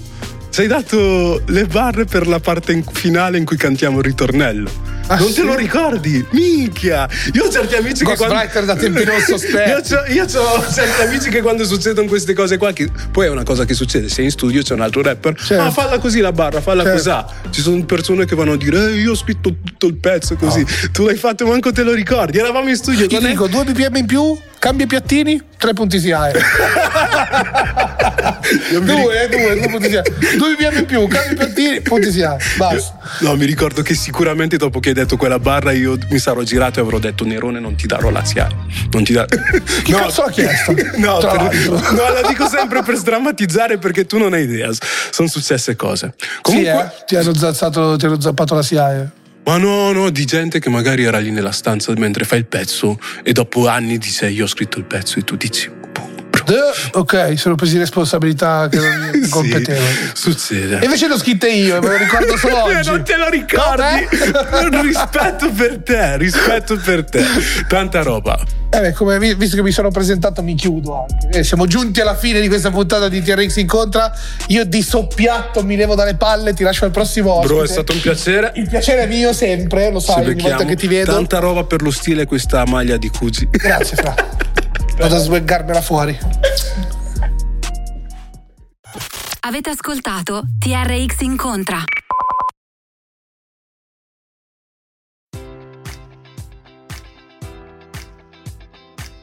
[0.49, 4.89] ci hai dato le barre per la parte in- finale in cui cantiamo il ritornello.
[5.07, 5.35] Ah, non sì?
[5.35, 6.25] te lo ricordi?
[6.31, 7.07] Minchia!
[7.33, 8.33] Io ho certi amici che quando.
[8.35, 9.69] Ghostwriter da tempi non sospetti.
[9.91, 13.43] io, io c'ho certi amici che quando succedono queste cose qua, che poi è una
[13.43, 15.63] cosa che succede, sei in studio, c'è un altro rapper, Certo.
[15.63, 17.27] ah falla così la barra, falla Certo.
[17.43, 17.49] così.
[17.51, 20.65] Ci sono persone che vanno a dire, eh, io ho scritto tutto il pezzo così,
[20.91, 22.37] tu l'hai fatto, manco te lo ricordi.
[22.39, 25.99] Eravamo in studio Io ti dico due BPM in più, cambia i piattini, tre punti
[25.99, 26.33] SIAE.
[28.79, 30.03] due, eh, due, due punti SIAE.
[30.37, 32.37] Due BPM in più, cambia i piattini, punti SIAE.
[32.57, 32.99] Basta.
[33.21, 36.79] No, mi ricordo che sicuramente dopo che hai detto quella barra io mi sarò girato
[36.79, 38.47] e avrò detto Nerone non ti darò la SIA.
[38.91, 39.25] Non ti darò.
[39.83, 40.75] Chi cazzo l'ha chiesto?
[41.01, 44.69] No, per- no, la dico sempre per sdrammatizzare perché tu non hai idea.
[45.09, 46.13] Sono successe cose.
[46.17, 47.03] Sì, Comunque, eh?
[47.07, 49.09] Ti hanno, zazzato, ti hanno zappato la SIAE.
[49.43, 52.99] Ma no, no, di gente che magari era lì nella stanza mentre fai il pezzo
[53.23, 55.79] e dopo anni dice io ho scritto il pezzo e tu dici.
[56.93, 59.85] Ok, sono presi responsabilità che non Sì, competevo.
[60.13, 60.79] succede.
[60.79, 62.89] E invece l'ho scritta io, me lo ricordo solo Eh, oggi.
[62.89, 64.07] non te lo ricordi?
[64.41, 64.81] Vabbè.
[64.81, 67.23] rispetto per te, rispetto per te.
[67.67, 68.60] Tanta roba.
[68.73, 71.39] Eh beh, visto che mi sono presentato, mi chiudo anche.
[71.39, 74.13] Eh, siamo giunti alla fine di questa puntata di TRX Incontra.
[74.47, 77.53] Io di soppiatto mi levo dalle palle, ti lascio al prossimo ospite.
[77.53, 78.53] Bro, è stato un piacere.
[78.55, 81.11] Il piacere è mio sempre, lo sai, ogni volta che ti vedo.
[81.11, 83.49] Tanta roba per lo stile questa maglia di Cugi.
[83.51, 84.15] Grazie, Fra.
[84.97, 86.17] Vado a swaggarmela fuori.
[89.41, 91.83] Avete ascoltato TRX Incontra.